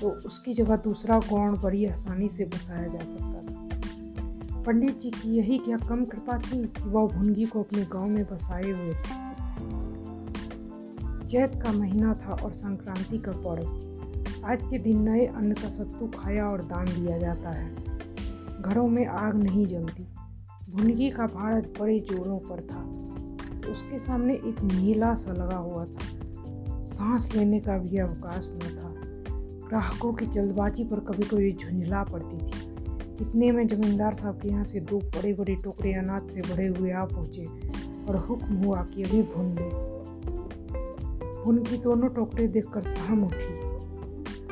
तो 0.00 0.08
उसकी 0.26 0.54
जगह 0.54 0.76
दूसरा 0.76 1.18
गौण 1.20 1.56
बड़ी 1.56 1.84
आसानी 1.86 2.28
से 2.28 2.44
बसाया 2.44 2.86
जा 2.88 2.98
सकता 2.98 3.42
था। 3.42 4.62
पंडित 4.62 5.00
जी 5.00 5.10
की 5.10 5.36
यही 5.36 5.58
क्या 5.58 5.76
कम 5.78 6.04
कृपा 6.04 6.38
थी 6.38 6.64
कि 6.66 6.82
वह 6.82 7.06
भुनगी 7.06 7.44
को 7.44 7.62
अपने 7.62 7.82
गाँव 7.84 8.06
में 8.06 8.24
बसाए 8.24 8.70
हुए 8.70 8.94
थे? 8.94 9.22
चैत 11.28 11.54
का 11.62 11.72
महीना 11.72 12.14
था 12.14 12.32
और 12.34 12.52
संक्रांति 12.52 13.18
का 13.18 13.32
पर्व। 13.36 13.93
आज 14.44 14.64
के 14.64 14.78
दिन 14.78 15.08
नए 15.08 15.26
अन्न 15.26 15.52
का 15.52 15.68
सत्तू 15.68 16.06
खाया 16.06 16.46
और 16.46 16.60
दान 16.64 16.84
दिया 16.84 17.18
जाता 17.18 17.50
है। 17.50 17.74
घरों 18.62 18.88
में 18.88 19.06
आग 19.06 19.36
नहीं 19.36 19.66
जलती। 19.66 20.02
भुनगी 20.70 21.10
का 21.10 21.26
भारत 21.26 21.74
बड़े 21.80 22.00
जोरों 22.00 22.38
पर 22.38 22.60
था। 22.60 22.82
उसके 23.72 23.98
सामने 23.98 24.34
एक 24.34 24.62
नीला 24.62 25.14
सा 25.14 25.32
लगा 25.32 25.56
हुआ 25.56 25.84
था। 25.84 25.98
सांस 26.82 27.34
लेने 27.36 27.60
का 27.60 27.78
भी 27.78 27.98
अवकाश 27.98 28.52
न 28.54 28.58
था। 28.58 28.94
ग्राहकों 29.68 30.12
की 30.12 30.26
जल्दबाजी 30.26 30.84
पर 30.84 31.00
कभी 31.00 31.22
कभी 31.22 31.52
झुंझला 31.52 32.02
पड़ती 32.02 32.36
थी। 32.36 32.74
इतने 33.20 33.50
में 33.50 33.66
जमींदार 33.66 34.14
साहब 34.14 34.38
के 34.38 34.48
यहाँ 34.48 34.64
से 34.64 34.80
दो 34.80 34.98
बड़े 34.98 35.34
बड़े 35.34 35.54
टोकरे 35.54 35.92
अनाज 35.92 36.28
से 36.28 36.40
भरे 36.40 36.66
हुए 36.66 36.92
आ 36.92 37.04
पहुँचे 37.04 37.44
और 38.08 38.16
हुक्म 38.16 38.54
हुआ 38.54 38.82
कि 38.82 39.02
अभी 39.02 39.22
भून 39.22 39.54
दे 39.54 39.94
उनकी 41.42 41.76
दोनों 41.76 42.08
टोकरे 42.08 42.48
देखकर 42.48 42.82
सहम 42.82 43.24
उठी। 43.24 43.63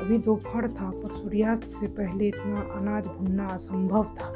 अभी 0.03 0.17
दोपहर 0.17 0.67
था, 0.69 0.89
पर 0.91 1.07
सूर्यास्त 1.07 1.67
से 1.69 1.87
पहले 1.87 2.27
इतना 2.27 2.61
अनाज 2.75 3.05
भूनना 3.07 3.47
असंभव 3.47 4.03
था। 4.19 4.31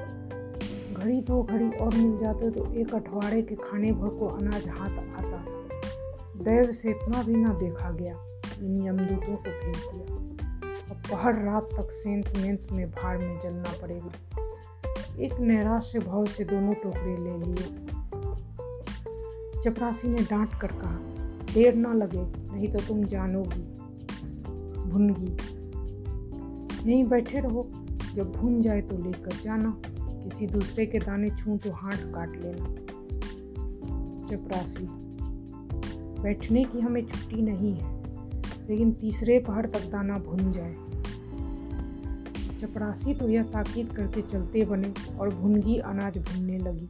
घड़ी 0.93 1.19
दो 1.21 1.41
घड़ी 1.43 1.69
और 1.69 1.95
मिल 1.95 2.17
जाते 2.17 2.49
तो 2.51 2.73
एक 2.73 2.93
अठवाड़े 2.95 3.41
के 3.41 3.55
खाने 3.55 3.91
भर 3.91 4.09
को 4.09 4.27
अनाज 4.27 4.67
हाथ 4.67 4.97
आता। 5.17 5.43
दैव 6.43 6.71
से 6.71 6.89
इतना 6.89 7.23
भी 7.23 7.35
ना 7.35 7.53
देखा 7.53 7.91
गया 7.91 8.13
इन 8.61 8.87
यमदूतों 8.87 9.35
को 9.35 9.49
भेज 9.49 9.83
दिया। 9.93 10.15
अब 10.91 11.01
पहर 11.11 11.43
रात 11.43 11.69
तक 11.73 11.91
सेंत 11.91 12.37
मेंत 12.37 12.67
में 12.71 12.85
भाड़ 12.91 13.17
में 13.17 13.39
जलना 13.43 13.73
पड़ेगा। 13.81 14.11
एक 15.23 15.39
नैराश्य 15.39 15.99
भाव 15.99 16.25
से 16.25 16.43
दोनों 16.43 16.73
टोकरे 16.73 17.17
ले 17.17 17.37
लिए। 17.45 17.67
चपरासी 19.61 20.07
ने 20.07 20.23
डांट 20.23 20.59
कर 20.61 20.71
कहा, 20.73 20.97
देर 21.53 21.75
ना 21.75 21.93
लगे, 21.93 22.23
नहीं 22.53 22.71
तो 22.73 22.79
तुम 22.79 23.03
जानोगी, 23.05 23.61
भुनगी। 24.89 25.35
यहीं 26.85 27.03
बैठे 27.05 27.39
रहो। 27.39 27.67
जब 28.15 28.31
भून 28.31 28.61
जाए 28.61 28.81
तो 28.81 28.97
लेकर 28.97 29.35
जाना। 29.43 29.81
किसी 29.99 30.47
दूसरे 30.47 30.85
के 30.85 30.99
दाने 30.99 31.29
छू 31.29 31.57
तो 31.57 31.71
हाथ 31.71 31.97
काट 32.13 32.35
लेना। 32.37 32.65
चपरासी 34.27 34.87
बैठने 36.21 36.63
की 36.63 36.79
हमें 36.79 37.01
छुट्टी 37.01 37.41
नहीं 37.41 37.73
है, 37.73 37.91
लेकिन 38.69 38.91
तीसरे 38.91 39.39
पहाड़ 39.39 39.65
तक 39.65 39.85
दाना 39.91 40.17
भुन 40.17 40.51
जाए। 40.51 40.73
चपरासी 42.59 43.13
तो 43.13 43.29
यह 43.29 43.43
ताकीद 43.43 43.91
करके 43.91 44.21
चलते 44.21 44.65
बने 44.65 44.93
और 45.19 45.29
भुनगी 45.29 45.77
अनाज 45.77 46.17
भुनने 46.17 46.57
लगी। 46.57 46.89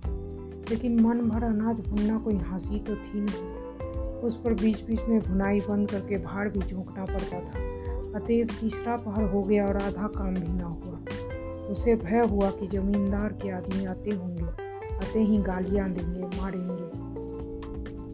लेकिन 0.69 0.99
मन 0.99 1.21
भर 1.21 1.43
अनाज 1.43 1.79
भुनना 1.79 2.17
कोई 2.19 2.35
हँसी 2.35 2.79
तो 2.79 2.95
थी 2.95 3.21
नहीं। 3.21 3.51
उस 4.19 4.41
पर 4.41 4.53
बीच 4.53 4.81
बीच 4.81 5.01
में 5.09 5.19
भुनाई 5.21 5.59
बंद 5.59 5.91
करके 5.91 6.17
भाड़ 6.17 6.49
भी 6.49 6.59
झोंकना 6.59 7.05
पड़ता 7.05 7.39
था। 7.39 7.66
अतएव 8.15 8.47
तीसरा 8.61 8.97
पहर 8.97 9.23
हो 9.23 9.43
गया 9.43 9.65
और 9.65 9.77
आधा 9.77 10.07
काम 10.07 10.35
भी 10.35 10.53
ना 10.53 10.65
हुआ। 10.65 10.99
उसे 11.65 11.95
भय 11.95 12.19
हुआ 12.19 12.49
कि 12.49 12.67
जमींदार 12.67 13.33
के 13.33 13.49
आदमी 13.49 13.85
आते 13.85 14.09
होंगे, 14.09 14.45
आते 14.95 15.19
ही 15.19 15.37
गालियाँ 15.37 15.89
देंगे, 15.91 16.23
मारेंगे। 16.41 17.07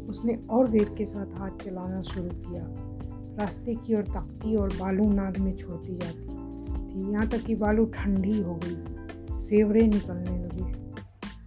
उसने 0.06 0.40
और 0.50 0.68
वेग 0.68 0.96
के 0.96 1.06
साथ 1.06 1.40
हाथ 1.40 1.50
चलाना 1.50 2.02
शुरू 2.02 2.30
किया। 2.30 2.62
रास्ते 3.40 3.76
की 3.76 3.96
ओर 3.96 4.04
तकती 4.04 4.56
और 4.56 4.70
बालू 4.70 5.14
नाद 5.14 5.38
में 5.38 5.56
छोड़ती 5.56 5.96
जाती। 5.96 6.34
थी 6.90 7.12
यहाँ 7.12 7.28
तक 7.28 7.38
कि 7.38 7.56
बालू 7.56 7.86
ठंडी 7.86 8.42
हो 8.42 8.60
गई, 8.64 9.38
सेवरे 9.40 9.88
निकलने 9.88 10.44
लगे। 10.44 10.74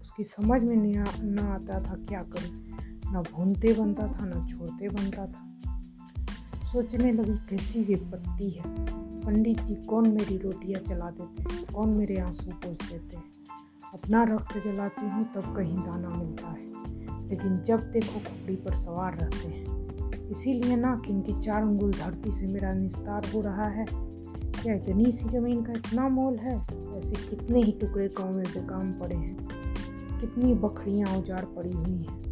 उसकी 0.03 0.25
समझ 0.25 0.63
में 0.63 0.77
न 1.23 1.39
आता 1.39 1.81
था 1.81 1.95
क्या 1.95 2.23
करें। 2.23 2.67
ना 3.13 3.21
भूनते 3.21 3.73
बनता 3.73 4.07
था, 4.07 4.25
ना 4.25 4.47
छोड़ते 4.47 4.89
बनता 4.89 5.27
था। 5.27 5.46
सोचने 6.66 7.12
लगी, 7.12 7.33
कैसी 7.33 7.83
विपत्ति 7.83 8.50
है? 8.50 8.62
पंडित 9.20 9.61
जी, 9.61 9.74
कौन 9.74 10.09
मेरी 10.09 10.38
रोटियाँ 10.38 10.81
चला 10.81 11.11
देते 11.11 11.55
हैं? 11.55 11.64
कौन 11.74 11.88
मेरे 11.88 12.20
आँसू 12.20 12.50
पोस 12.50 12.92
देते 12.92 13.16
हैं? 13.16 13.24
अपना 13.94 14.22
रक्त 14.22 14.59
जलाती 14.64 15.09
हूँ, 15.09 15.33
तब 15.33 15.57
कहीं 15.57 15.79
दाना 15.79 16.09
मिलता 16.09 16.48
है। 16.48 16.76
लेकिन 17.29 17.62
जब 17.62 17.90
देखो 17.90 18.18
खोपड़ी 18.18 18.57
पर 18.57 18.76
सवार 18.76 19.18
रहते 19.18 19.48
हैं। 19.48 19.66
इसीलिए 20.29 20.76
ना 20.76 21.02
कि 21.07 21.12
इनकी 21.12 21.40
चार 21.40 21.62
अंगुल 21.62 21.92
धरती 21.92 22.33
से 22.33 22.46
मेरा 22.46 22.72
निस्तार 22.72 23.26
हो 23.35 23.40
रहा 23.40 23.68
है। 23.68 23.87
क्या 24.62 24.74
इतनी 24.74 25.12
सी 25.12 25.29
ज़मीन 25.29 25.62
का 25.62 25.72
इतना 25.72 26.09
मोल 26.09 26.37
है? 26.37 26.66
ऐसे 26.98 27.31
कितने 27.31 27.62
ही 27.62 27.72
टुकड़े 27.72 28.09
गाँव 28.09 28.35
में 28.35 28.44
बेकाम 28.44 28.92
पड़े 28.92 29.16
हैं। 29.16 29.37
कितनी 30.20 30.55
बकरियाँ 30.55 31.18
उजाड़ 31.18 31.44
पड़ी 31.44 31.72
हुई 31.72 31.96
हैं। 31.96 32.22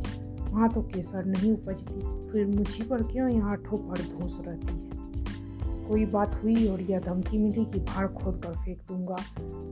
वहाँ 0.53 0.69
तो 0.69 0.83
केसर 0.83 1.25
नहीं 1.25 1.53
उपजती। 1.53 2.24
फिर 2.35 2.47
मुझी 2.47 2.83
पर 2.83 3.03
क्यों 3.03 3.29
यहाँ 3.31 3.57
ठोपड़ 3.57 3.99
धोस 3.99 4.41
रहती 4.47 4.67
है। 4.67 5.89
कोई 5.89 6.07
बात 6.07 6.41
हुई 6.45 6.67
और 6.69 6.81
यह 6.81 7.01
धमकी 7.01 7.39
मिली 7.39 7.65
कि 7.65 7.81
भाड़ 7.81 8.07
खोद 8.07 8.37
कर 8.37 8.53
फेंक 8.53 8.79
दूँगा, 8.89 9.17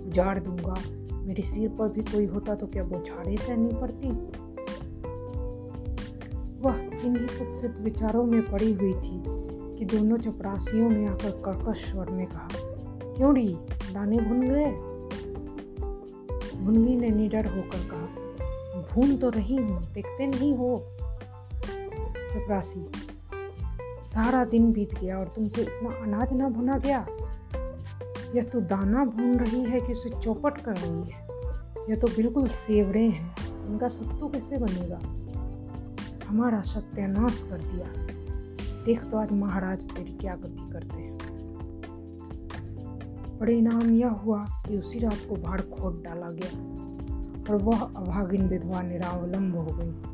उजाड़ 0.06 0.38
दूँगा। 0.38 0.74
मेरे 1.22 1.42
सिर 1.42 1.68
पर 1.68 1.88
भी 1.88 2.02
कोई 2.02 2.26
होता 2.26 2.54
तो 2.54 2.66
क्या 2.66 2.84
बौछाड़े 2.84 3.36
सहनी 3.36 3.70
पड़ती? 3.72 4.10
वह 6.60 7.06
इन्हीं 7.06 7.26
कुत्सित 7.26 7.76
विचारों 7.80 8.24
में 8.24 8.42
पड़ी 8.50 8.72
हुई 8.72 8.92
थी 8.92 9.22
कि 9.76 9.84
दोनों 9.84 10.18
चपरासियों 10.18 10.90
ने 10.90 11.06
आकर 11.06 11.30
कर्कश 11.30 11.90
स्वर 11.90 12.10
में 12.10 12.26
कहा, 12.26 12.48
क्यों 13.16 13.34
री? 13.34 13.48
दाने 13.94 14.18
भुन 14.18 14.40
गए? 14.40 14.72
भुनगी 16.58 16.96
ने 16.96 17.08
निडर 17.08 17.46
होकर 17.46 17.88
कहा, 17.90 18.06
भून 18.94 19.16
तो 19.16 19.28
रही 19.28 19.56
हूँ, 19.56 19.82
देखते 19.94 20.26
नहीं 20.26 20.54
हो? 20.54 20.96
चपरासी। 22.32 22.90
सारा 24.04 24.44
दिन 24.44 24.72
बीत 24.72 24.94
गया 24.94 25.18
और 25.18 25.24
तुमसे 25.24 25.62
इतना 25.62 25.90
अनाज 25.90 26.32
ना 26.32 26.48
भुना 26.48 26.78
गया। 26.78 27.06
यह 28.34 28.42
तो 28.42 28.60
दाना 28.60 29.04
भून 29.04 29.36
रही 29.36 29.64
है 29.64 29.80
कि 29.80 29.92
उसे 29.92 30.10
चौपट 30.10 30.58
कर 30.58 30.76
रही 30.76 31.10
है। 31.10 31.22
यह 31.90 31.96
तो 31.96 32.06
बिल्कुल 32.06 32.48
सेवड़े 32.48 33.08
हैं। 33.08 33.36
इनका 33.66 33.88
सत्तू 33.88 34.28
कैसे 34.28 34.58
बनेगा? 34.58 35.00
हमारा 36.28 36.60
सत्यानाश 36.60 37.46
कर 37.50 37.58
दिया। 37.58 37.92
देख 38.84 39.04
तो 39.04 39.16
आज 39.16 39.32
महाराज 39.32 39.84
तेरी 39.84 40.12
क्या 40.12 40.34
गति 40.34 40.70
करते 40.72 40.94
हैं। 40.94 41.18
परिणाम 43.40 43.90
यह 43.90 44.08
हुआ 44.08 44.44
कि 44.44 44.76
उसी 44.76 44.98
रात 44.98 45.26
को 45.28 45.36
भाड़ 45.36 45.60
खोद 45.60 46.02
डाला 46.04 46.30
गया 46.30 46.58
और 47.50 47.62
वह 47.62 47.80
अभागिन 47.80 48.48
विधवा 48.48 48.82
निरावलंब 48.82 49.56
हो 49.56 49.66
गई। 49.70 50.11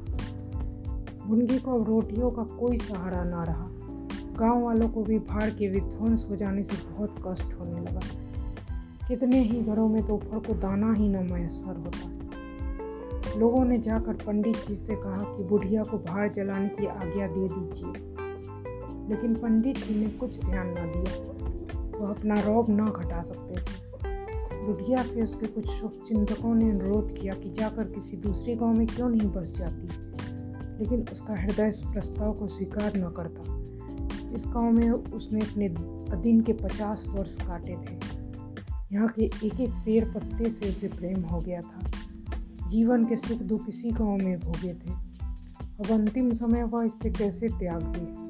मुनगी 1.29 1.59
को 1.59 1.73
अब 1.73 1.89
रोटियों 1.89 2.31
का 2.31 2.43
कोई 2.43 2.79
सहारा 2.79 3.25
ना 3.25 3.45
रहा। 3.45 3.69
गाँव 4.39 4.63
वालों 4.63 4.89
को 4.89 5.03
भी 5.03 5.19
भाड़ 5.19 5.51
के 5.51 5.69
विध्वंस 5.69 6.27
हो 6.31 6.37
जाने 6.37 6.63
से 6.63 6.91
बहुत 6.91 7.15
कष्ट 7.29 7.55
होने 7.61 7.81
लगा। 7.81 8.01
कितने 9.09 9.41
ही 9.41 9.63
घरों 9.63 9.89
में 9.89 10.07
दोपहर 10.07 10.39
को 10.39 10.55
दाना 10.55 10.93
ही 10.93 11.09
न 11.09 11.33
मैसर 11.33 11.77
होता। 11.77 12.19
लोगों 13.39 13.65
ने 13.65 13.79
जाकर 13.79 14.15
पंडित 14.15 14.57
जी 14.69 14.75
से 14.75 14.95
कहा 14.95 15.37
कि 15.37 15.45
बुढ़िया 15.45 15.83
को 15.83 15.99
बाहर 15.99 16.33
जलाने 16.33 16.69
की 16.69 16.87
आज्ञा 16.87 17.27
दे 17.27 17.49
दीजिए। 17.49 18.15
लेकिन 19.09 19.35
पंडित 19.35 19.77
जी 19.79 20.05
ने 20.05 20.11
कुछ 20.11 20.45
ध्यान 20.45 20.69
न 20.69 20.75
दिया। 20.75 21.39
वह 21.99 22.11
अपना 22.11 22.35
रौब 22.35 22.67
न 22.71 22.87
घटा 22.87 23.23
सकते। 23.23 23.57
थे 23.57 23.89
बुढ़िया 24.67 25.03
से 25.03 25.23
उसके 25.23 25.47
कुछ 25.47 25.67
शुभचिंतकों 25.67 26.55
ने 26.55 26.71
अनुरोध 26.71 27.19
किया 27.19 27.35
कि 27.35 27.51
जाकर 27.51 27.85
किसी 27.85 28.17
दूसरे 28.17 28.57
गाँव 28.57 28.79
में 28.79 28.87
क्यों 28.87 29.09
नहीं 29.09 29.31
बस 29.31 29.55
जाती? 29.59 29.89
लेकिन 30.81 31.07
उसका 31.13 31.35
हृदय 31.35 31.69
इस 31.69 31.83
प्रस्ताव 31.83 32.33
को 32.33 32.49
स्वीकार 32.49 32.93
न 32.97 33.11
करता। 33.11 33.69
इस 34.35 34.45
गाँव 34.47 34.71
में 34.71 34.91
उसने 34.91 35.41
अपने 35.41 35.69
दिन 36.23 36.41
के 36.41 36.53
पचास 36.53 37.05
वर्ष 37.09 37.37
काटे 37.37 37.77
थे। 37.77 37.99
यहाँ 38.93 39.09
के 39.09 39.23
एक 39.23 39.61
एक 39.61 39.71
पेड़ 39.71 40.05
पत्ते 40.05 40.51
से 40.51 40.71
उसे 40.71 40.89
प्रेम 40.89 41.23
हो 41.23 41.41
गया 41.41 41.61
था। 41.61 41.91
जीवन 42.69 43.05
के 43.05 43.17
सुख 43.17 43.39
दुख 43.39 43.69
इसी 43.69 43.91
गाँव 43.91 44.17
में 44.17 44.39
भोगे 44.39 44.75
थे। 44.75 44.91
अब 45.79 45.91
अंतिम 45.91 46.33
समय 46.33 46.63
वह 46.63 46.85
इससे 46.85 47.11
कैसे 47.11 47.49
त्याग 47.49 47.83
दे? 47.83 48.29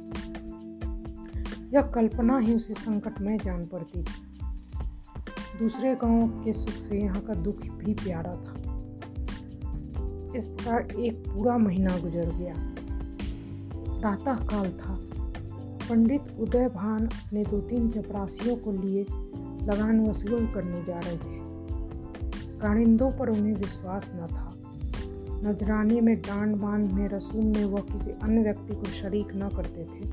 यह 1.76 1.82
कल्पना 1.82 2.38
ही 2.38 2.54
उसे 2.54 2.74
संकट 2.74 3.20
में 3.20 3.38
जान 3.38 3.66
पड़ती। 3.66 4.02
दूसरे 5.58 5.94
गाँव 5.94 6.28
के 6.44 6.52
सुख 6.52 6.74
से 6.74 7.00
यहाँ 7.00 7.20
का 7.20 7.34
दुख 7.34 7.56
भी 7.56 7.94
प्यारा 7.94 8.32
था। 8.32 8.57
इस 10.36 10.46
प्रकार 10.46 11.00
एक 11.00 11.14
पूरा 11.14 11.58
महीना 11.58 11.98
गुजर 11.98 12.30
गया। 12.36 12.54
प्रातः 14.00 14.34
काल 14.34 14.70
था। 14.70 15.00
पंडित 15.90 16.22
उदय 16.40 16.68
भान 16.68 17.06
अपने 17.06 17.44
दो 17.44 17.60
तीन 17.60 17.90
चपरासियों 17.90 18.56
को 18.56 18.72
लिए 18.72 19.06
लगान 19.66 20.06
वसूल 20.06 20.46
करने 20.46 20.84
जा 20.84 20.98
रहे 20.98 21.16
थे। 21.16 21.38
कारिंदों 22.58 23.12
पर 23.12 23.28
उन्हें 23.28 23.54
विश्वास 23.54 24.10
न 24.14 24.26
था। 24.26 24.54
नजराने 25.48 26.00
में 26.00 26.20
डांड 26.20 26.56
बाँध 26.56 26.92
में 26.92 27.08
रसूम 27.08 27.44
में 27.44 27.64
वह 27.64 27.80
किसी 27.80 28.10
अन्य 28.10 28.42
व्यक्ति 28.42 28.74
को 28.74 28.84
शरीक 28.84 29.28
न 29.34 29.48
करते 29.48 29.84
थे। 29.84 30.10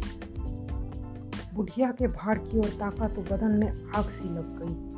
बुढ़िया 1.56 1.92
के 1.92 2.08
भार 2.08 2.38
की 2.38 2.58
ओर 2.58 2.66
ताका 2.66 3.08
तो 3.08 3.22
बदन 3.22 3.52
में 3.52 3.92
आग 3.96 4.10
सी 4.10 4.30
लग 4.30 4.60
गई। 4.60 4.96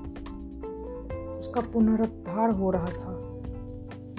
उसका 1.39 1.61
पुनरुद्धार 1.61 2.49
हो 2.49 2.71
रहा 2.71 2.85
था। 2.85 3.16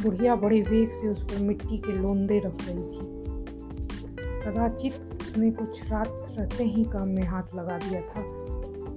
बुढ़िया 0.03 0.35
बड़े 0.37 0.61
वेग 0.63 0.91
से 0.91 1.09
उस 1.09 1.23
पर 1.23 1.43
मिट्टी 1.43 1.79
के 1.79 1.93
लोंदे 1.93 2.39
रख 2.39 2.57
रही 2.69 2.83
थी। 2.83 3.07
कदाचित 4.45 4.95
उसने 5.21 5.51
कुछ 5.51 5.91
रात 5.91 6.27
रहते 6.39 6.65
ही 6.65 6.85
काम 6.85 7.09
में 7.09 7.23
हाथ 7.23 7.55
लगा 7.55 7.79
दिया 7.79 8.01
था 8.01 8.21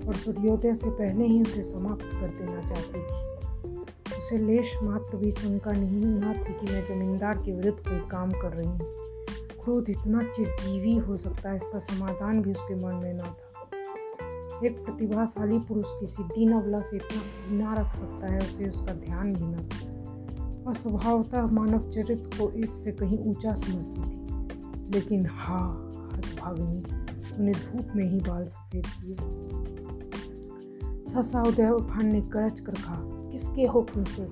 और 0.08 0.16
सूर्योदय 0.16 0.74
से 0.74 0.90
पहले 0.90 1.26
ही 1.26 1.42
उसे 1.42 1.64
समाप्त 1.64 2.06
कर 2.06 2.28
देना 2.28 2.62
चाहती 2.62 3.00
थी। 3.00 4.18
उसे 4.18 4.38
लेश 4.38 4.76
मात्र 4.84 5.18
भी 5.18 5.32
शंका 5.32 5.72
नहीं 5.72 6.06
ना 6.06 6.34
थी 6.34 6.54
कि 6.54 6.74
मैं 6.74 6.86
जमींदार 6.86 7.38
के 7.38 7.52
विरुद्ध 7.52 7.80
कोई 7.80 8.00
काम 8.00 8.32
कर 8.32 8.52
रही 8.52 8.68
हूँ। 8.68 8.80
क्रोध 9.64 9.90
इतना 9.90 10.24
चिरजीवी 10.24 10.98
हो 10.98 11.18
सकता 11.18 11.50
है, 11.50 11.56
इसका 11.56 11.80
समाधान 11.80 12.42
भी 12.42 12.52
उसके 12.52 12.76
मन 12.76 12.96
में 12.96 13.14
ना 13.14 13.24
था। 13.24 13.38
एक 14.66 14.86
प्रतिभाशाली 14.86 15.60
पुरुष 15.60 15.88
किसी 16.00 16.24
दीन 16.24 16.52
अवला 16.52 16.82
से 16.82 16.98
इतना 16.98 17.22
घृणा 17.48 17.74
रख 17.74 17.96
सकता 17.96 18.34
है, 18.34 18.40
उसे 18.40 18.70
उसका 18.70 18.94
ध्यान 18.94 19.34
भी 19.34 19.46
न 19.46 19.58
था। 19.58 19.91
वह 20.64 20.74
स्वभावतः 20.74 21.46
मानव 21.52 21.90
चरित्र 21.92 22.38
को 22.38 22.50
इससे 22.56 22.92
कहीं 22.92 23.18
ऊँचा 23.20 23.54
समझती 23.56 24.02
थी। 24.02 24.90
लेकिन 24.94 25.26
हाँ 25.32 25.68
भागनी 26.36 26.82
तूने 27.30 27.52
धूप 27.52 27.96
में 27.96 28.06
ही 28.10 28.20
बाल 28.20 28.46
सफ़ेद 28.46 28.86
किए। 28.86 29.16
ससा 31.12 31.42
उदय 31.42 31.70
उफान 31.70 32.12
ने 32.12 32.22
गरज 32.22 32.60
कर 32.60 32.74
कहा, 32.74 32.98
किसके 33.32 33.66
हुक्म 33.66 34.04
से? 34.04 34.26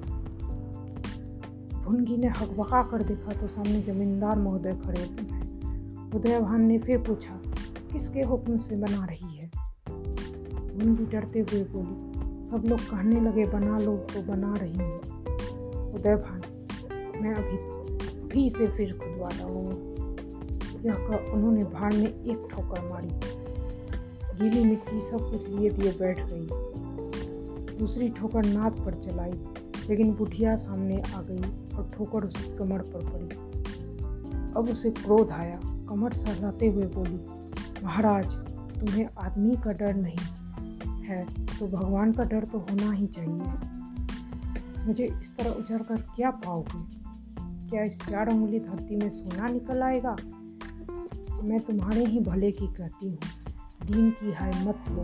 भुनगी 1.83 2.17
ने 2.17 2.27
हकबका 2.29 2.81
कर 2.83 3.03
देखा 3.03 3.31
तो 3.31 3.47
सामने 3.47 3.81
जमींदार 3.81 4.39
महोदय 4.39 4.73
खड़े 4.75 5.05
थे 5.05 5.23
उदय 6.17 6.39
भान 6.39 6.61
ने 6.61 6.77
फिर 6.79 6.97
पूछा, 6.97 7.39
किसके 7.91 8.21
हुक्म 8.21 8.57
से 8.57 8.75
बना 8.75 9.05
रही 9.05 9.37
है? 9.37 9.49
भुनगी 10.69 11.05
डरते 11.05 11.39
हुए 11.41 11.63
बोली, 11.71 12.47
सब 12.47 12.63
लोग 12.65 12.79
कहने 12.79 13.21
लगे 13.21 13.45
बना 13.45 13.77
लो 13.79 13.95
तो 14.13 14.21
बना 14.21 14.53
रही 14.55 14.73
हूँ। 14.73 15.18
उदय 15.89 16.15
भान 16.17 16.41
मैं 17.21 17.33
अभी 17.35 17.57
भी 18.27 18.49
से 18.49 18.67
फिर 18.67 18.93
खुदवा 18.93 19.29
डालूँगा। 19.29 19.87
यह 20.79 20.93
कर 21.07 21.31
उन्होंने 21.33 21.63
भाड़ 21.65 21.93
में 21.93 22.07
एक 22.07 22.47
ठोकर 22.51 22.81
मारी। 22.81 23.09
गीली 24.39 24.63
मिट्टी 24.63 24.99
सब 25.01 25.29
कुछ 25.31 25.47
लिए 25.49 25.69
दिए 25.69 25.91
बैठ 25.91 26.19
गई। 26.23 27.77
दूसरी 27.77 28.09
ठोकर 28.09 28.45
नाद 28.45 28.79
पर 28.79 28.93
चलाई, 28.95 29.31
लेकिन 29.89 30.13
बुढ़िया 30.13 30.55
सामने 30.55 31.01
आ 31.07 31.21
गई 31.21 31.75
और 31.75 31.89
ठोकर 31.93 32.25
उसकी 32.25 32.57
कमर 32.57 32.81
पर 32.93 33.09
पड़ी। 33.09 33.27
अब 34.51 34.69
उसे 34.71 34.91
क्रोध 34.91 35.31
आया। 35.31 35.59
कमर 35.89 36.13
सहलाते 36.13 36.67
हुए 36.67 36.85
बोली, 36.95 37.19
महाराज, 37.83 38.35
तुम्हें 38.79 39.07
आदमी 39.17 39.55
का 39.55 39.71
डर 39.73 39.93
नहीं 39.95 41.03
है 41.03 41.25
तो 41.49 41.67
भगवान 41.67 42.11
का 42.11 42.23
डर 42.23 42.45
तो 42.45 42.59
होना 42.59 42.91
ही 42.91 43.07
चाहिए। 43.07 43.77
मुझे 44.85 45.05
इस 45.05 45.35
तरह 45.37 45.49
उजड़ 45.51 45.81
कर 45.81 46.01
क्या 46.15 46.31
पाओगे? 46.37 46.83
क्या 47.69 47.83
इस 47.83 47.99
चार 48.01 48.29
उंगली 48.29 48.59
धरती 48.59 48.95
में 48.95 49.09
सोना 49.09 49.47
निकल 49.47 49.83
आएगा? 49.83 50.15
मैं 51.43 51.59
तुम्हारे 51.59 52.05
ही 52.05 52.19
भले 52.19 52.51
की 52.51 52.67
कहती 52.67 53.09
हूँ, 53.09 53.17
दीन 53.85 54.09
की 54.11 54.31
हाय 54.31 54.51
मत 54.65 54.89
लो, 54.89 55.03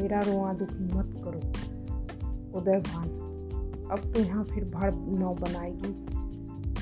मेरा 0.00 0.20
रोआ 0.20 0.52
दुखी 0.52 0.84
मत 0.84 1.14
करो, 1.24 1.40
उदय 2.58 2.80
भान। 2.80 3.08
अब 3.90 4.12
तो 4.12 4.20
यहाँ 4.20 4.44
फिर 4.44 4.64
भाड़ 4.64 4.94
न 4.94 5.34
बनाएगी। 5.40 5.88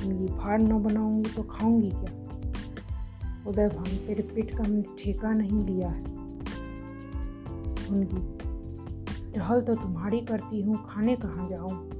ये 0.08 0.26
भाड़ 0.28 0.60
न 0.62 0.82
बनाऊँगी 0.82 1.30
तो 1.30 1.42
खाऊँगी 1.42 1.90
क्या? 1.90 2.12
उदय 3.46 3.68
भान, 3.68 3.96
तेरे 4.06 4.22
पेट 4.24 4.56
का 4.56 4.64
हमने 4.64 4.82
ठेका 4.98 5.32
नहीं 5.32 5.64
लिया 5.64 5.88
है। 5.88 6.02
उनकी 7.88 8.38
टहल 9.32 9.60
तो 9.60 9.74
तुम्हारी 9.74 10.20
करती 10.20 10.62
हूँ, 10.62 10.76
खाने 10.88 11.16
कहाँ 11.16 11.48
जाऊँ? 11.48 11.97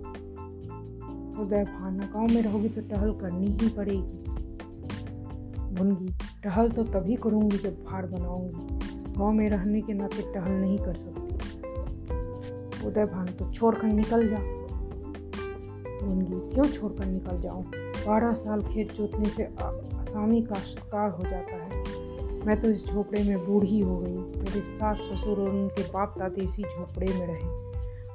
उदय 1.38 1.64
भान, 1.64 1.98
गाँव 1.98 2.26
में 2.34 2.42
रहोगी 2.42 2.68
तो 2.68 2.80
टहल 2.80 3.12
करनी 3.12 3.46
ही 3.46 3.68
पड़ेगी। 3.68 4.18
भुनगी 5.74 6.12
टहल 6.44 6.68
तो 6.68 6.84
तभी 6.84 7.16
करूँगी 7.16 7.58
जब 7.58 7.84
भाड़ 7.84 8.06
बनाऊँगी। 8.06 8.78
गाँव 9.18 9.32
में 9.32 9.48
रहने 9.48 9.80
के 9.80 9.92
नाते 9.92 10.22
टहल 10.34 10.52
नहीं 10.52 10.78
कर 10.78 10.94
सकती। 10.94 11.34
उदय 12.86 13.04
भान 13.04 13.26
तो 13.26 13.52
छोड़कर 13.52 13.84
निकल 13.84 14.28
जा। 14.28 14.36
भुनगी 16.06 16.54
क्यों 16.54 16.64
छोड़कर 16.64 17.06
निकल 17.06 17.40
जाऊँ? 17.40 17.64
बारह 18.06 18.32
साल 18.32 18.62
खेत 18.62 18.92
जोतने 18.92 19.28
से 19.28 19.44
आसामी 19.44 20.42
शिकार 20.42 21.10
हो 21.10 21.22
जाता 21.22 21.54
है। 21.54 21.84
मैं 22.46 22.60
तो 22.60 22.70
इस 22.70 22.86
झोपड़े 22.86 23.24
में 23.24 23.46
बूढ़ी 23.46 23.80
हो 23.80 23.98
गई 23.98 24.16
मेरे 24.16 24.62
सास 24.62 24.98
ससुर 24.98 25.40
और 25.40 25.48
उनके 25.48 25.82
बाप 25.82 26.14
दादी 26.18 26.40
इसी 26.40 26.62
झोपड़े 26.62 27.06
में 27.06 27.26
रहे। 27.26 27.68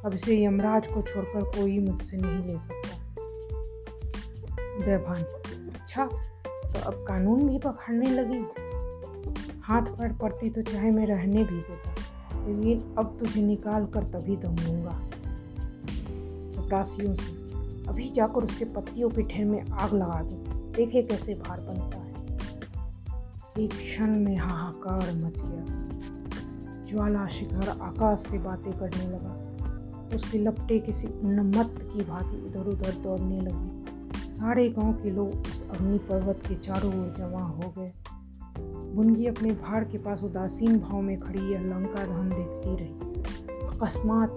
अब 0.06 0.14
इसे 0.14 0.44
यमराज 0.44 0.88
को 0.88 1.02
छोड़कर 1.02 1.44
कोई 1.44 1.80
मुझसे 1.80 2.18
नहीं 2.18 2.54
ले 2.54 2.60
सकता। 2.60 2.93
भान 4.82 5.24
अच्छा 5.74 6.06
तो 6.06 6.80
अब 6.80 7.06
कानून 7.08 7.48
भी 7.50 7.60
पकड़ने 7.60 8.06
लगी। 8.06 8.46
हाथ 9.62 9.82
पैर 9.82 10.14
पड़ती 10.14 10.50
तो 10.50 10.62
चाहे 10.62 10.92
मैं 10.92 11.06
रहने 11.08 11.44
भी 11.44 11.60
देता। 11.60 11.96
लेकिन 12.48 12.96
अब 12.98 13.18
तुझे 13.20 13.42
निकाल 13.42 13.86
कर 13.86 14.04
तभी 14.04 14.36
दम 14.36 14.56
लूँगा 14.56 15.10
चपरासियों 16.54 17.14
से, 17.16 17.32
अभी 17.88 18.10
जाकर 18.10 18.44
उसके 18.44 18.66
पत्तियों 18.66 19.10
पे 19.10 19.22
ढेर 19.24 19.46
में 19.46 19.62
आग 19.62 19.94
लगा 19.94 20.22
दो। 20.24 20.54
देखे 20.72 21.02
कैसे 21.02 21.36
भार 21.36 21.60
बनता 21.60 21.98
है। 21.98 22.14
एक 23.64 23.72
क्षण 23.72 24.10
में 24.10 24.38
हाहाकार 24.38 25.14
मच 25.14 25.34
गया। 25.38 25.64
ज्वाला 26.86 27.28
शिखर 27.28 27.70
आकाश 27.70 28.20
से 28.20 28.38
बातें 28.38 28.74
करने 28.74 29.08
लगा। 29.08 30.16
उसके 30.16 30.38
लपटे 30.38 30.80
किसी 30.80 31.08
उन्मत्त 31.08 31.90
की 31.94 32.04
भांति 32.04 32.38
इधर 32.48 32.60
उधर 32.60 32.92
दौड़ने 32.92 33.42
लगी। 33.42 33.83
सारे 34.34 34.70
गाँव 34.70 34.94
के 34.94 35.12
लोग 35.12 35.28
उस 35.28 35.70
अग्नि 35.70 35.98
पर्वत 35.98 36.40
के 36.48 36.56
चारों 36.56 36.94
ओर 36.94 37.14
जमा 37.18 37.42
हो 37.42 37.74
गए। 37.78 37.92
बुनगी 38.96 39.26
अपने 39.26 39.52
भाड़ 39.52 39.84
के 39.84 39.98
पास 39.98 40.24
उदासीन 40.24 40.80
भाव 40.80 41.02
में 41.02 41.18
खड़ी 41.18 41.40
यह 41.40 41.60
लंका 41.60 42.06
दहन 42.06 42.30
देखती 42.30 42.76
रही। 42.76 42.94
अकस्मात 43.68 44.30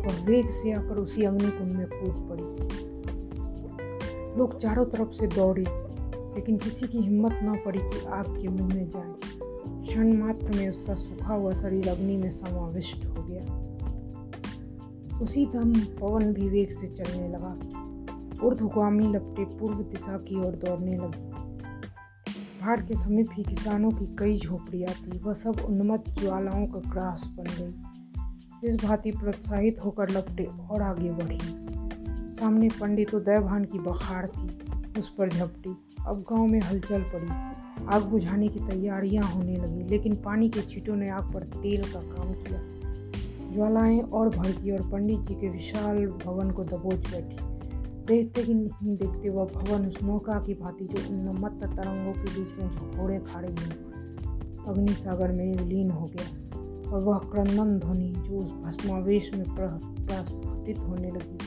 वह 0.00 0.26
वेग 0.26 0.50
से 0.50 0.72
आकर 0.72 0.96
उसी 0.96 1.22
अग्निकुंड 1.22 1.72
में 1.72 1.86
कूद 1.86 2.28
पड़ी। 2.30 2.68
लोग 4.38 4.58
चारों 4.58 4.84
तरफ़ 4.84 5.12
से 5.12 5.26
दौड़े, 5.26 5.64
लेकिन 6.34 6.58
किसी 6.58 6.86
की 6.86 6.98
हिम्मत 6.98 7.32
न 7.32 7.60
पड़ी 7.64 7.78
कि 7.78 8.06
आग 8.06 8.26
के 8.42 8.48
मुँह 8.48 8.74
में 8.74 8.88
जाए। 8.88 9.12
क्षण 9.86 10.12
मात्र 10.12 10.56
में 10.56 10.68
उसका 10.68 10.94
सूखा 10.94 11.34
हुआ 11.34 11.52
शरीर 11.52 11.88
अग्नि 11.88 12.16
में 12.16 12.30
समाविष्ट 12.30 13.04
हो 13.04 13.22
गया। 13.22 13.64
उसी 15.18 15.46
दम 15.46 15.72
पवन 15.72 16.32
भी 16.32 16.48
वेग 16.48 16.70
से 16.70 16.86
चलने 16.86 17.28
लगा। 17.28 17.83
ऊर्ध्वगामी 18.42 19.04
लपटे 19.04 19.44
पूर्व 19.44 19.78
दिशा 19.78 20.18
की 20.18 20.38
ओर 20.38 20.52
दौड़ने 20.52 20.96
लगी। 20.96 21.34
पहाड़ 22.60 22.80
के 22.80 22.94
समीप 22.94 23.26
ही 23.32 23.42
किसानों 23.42 23.90
की 23.90 24.16
कई 24.18 24.36
झोपड़ियाँ 24.36 24.94
थी, 24.94 25.18
वह 25.18 25.34
सब 25.34 25.56
उन्मत्त 25.68 26.20
ज्वालाओं 26.20 26.66
का 26.66 26.78
ग्रास 26.90 27.30
बन 27.38 27.44
गई। 27.44 27.74
इस 28.68 28.76
भांति 28.84 29.10
प्रोत्साहित 29.10 29.76
होकर 29.84 30.10
लपटे 30.10 30.44
और 30.44 30.82
आगे 30.82 31.10
बढ़ी। 31.10 31.38
सामने 32.34 32.68
पंडित 32.68 33.14
उदयभान 33.14 33.64
की 33.64 33.78
बखाड़ 33.78 34.26
थी, 34.26 34.50
उस 34.98 35.08
पर 35.08 35.28
झपटी। 35.28 35.76
अब 36.06 36.24
गाँव 36.32 36.46
में 36.46 36.60
हलचल 36.60 37.02
पड़ी। 37.02 37.28
आग 37.86 38.02
बुझाने 38.02 38.48
की 38.48 38.58
तैयारियाँ 38.58 39.24
होने 39.24 39.56
लगी, 39.56 39.82
लेकिन 39.82 40.14
पानी 40.14 40.48
के 40.48 40.60
छीटों 40.60 40.96
ने 40.96 41.10
आग 41.10 41.32
पर 41.32 41.42
तेल 41.42 41.82
का 41.82 42.00
काम 42.00 42.32
किया। 42.32 42.60
ज्वालाएँ 43.54 44.00
और 44.00 44.28
भड़की 44.28 44.70
और 44.70 44.90
पंडित 44.90 45.18
जी 45.18 45.34
के 45.34 45.48
विशाल 45.48 46.06
भवन 46.06 46.50
को 46.50 46.64
दबोच 46.64 47.10
बैठी। 47.10 47.53
देखते 48.06 48.40
ही 48.40 48.54
नहीं 48.54 48.96
देखते 48.96 49.28
वह 49.28 49.44
भवन 49.44 49.86
उस 49.86 50.02
नौका 50.02 50.38
की 50.40 50.54
भांति 50.54 50.84
जो 50.84 51.14
इन 51.14 51.28
मत 51.28 51.58
तरंगों 51.64 52.12
के 52.12 52.30
बीच 52.34 52.58
में 52.58 52.70
झकोड़े 52.70 53.18
खाड़े 53.18 53.48
हुए 53.48 53.72
अग्नि 54.68 54.94
सागर 54.94 55.32
में 55.32 55.54
विलीन 55.54 55.90
हो 55.90 56.06
गया 56.06 56.90
और 56.90 57.02
वह 57.02 57.18
क्रंदन 57.18 57.78
ध्वनि 57.78 58.12
जो 58.16 58.38
उस 58.38 58.50
भस्मावेश 58.52 59.30
में 59.34 59.44
प्रस्फुटित 59.54 60.78
होने 60.78 61.10
लगी, 61.10 61.38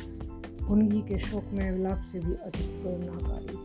गुनगी 0.65 1.02
के 1.02 1.17
शोक 1.17 1.54
में 1.54 1.72
विलाप 1.72 2.02
से 2.02 2.20
भी 2.20 2.34
अधिक 2.34 2.82
प्रेरणाकारी। 2.82 3.57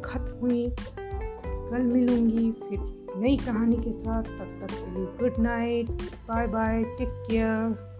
ख़त्म 0.00 0.38
हुई। 0.38 0.72
कल 1.70 1.82
मिलूँगी 1.82 2.50
फिर 2.52 2.78
नई 3.16 3.36
कहानी 3.36 3.76
के 3.76 3.92
साथ। 3.92 4.22
तब 4.22 4.58
तक 4.60 4.72
के 4.72 4.90
लिए 4.90 5.06
good 5.20 5.42
night 5.44 5.86
bye 6.28 6.46
bye 6.46 6.82
take 6.84 7.08
care 7.08 7.95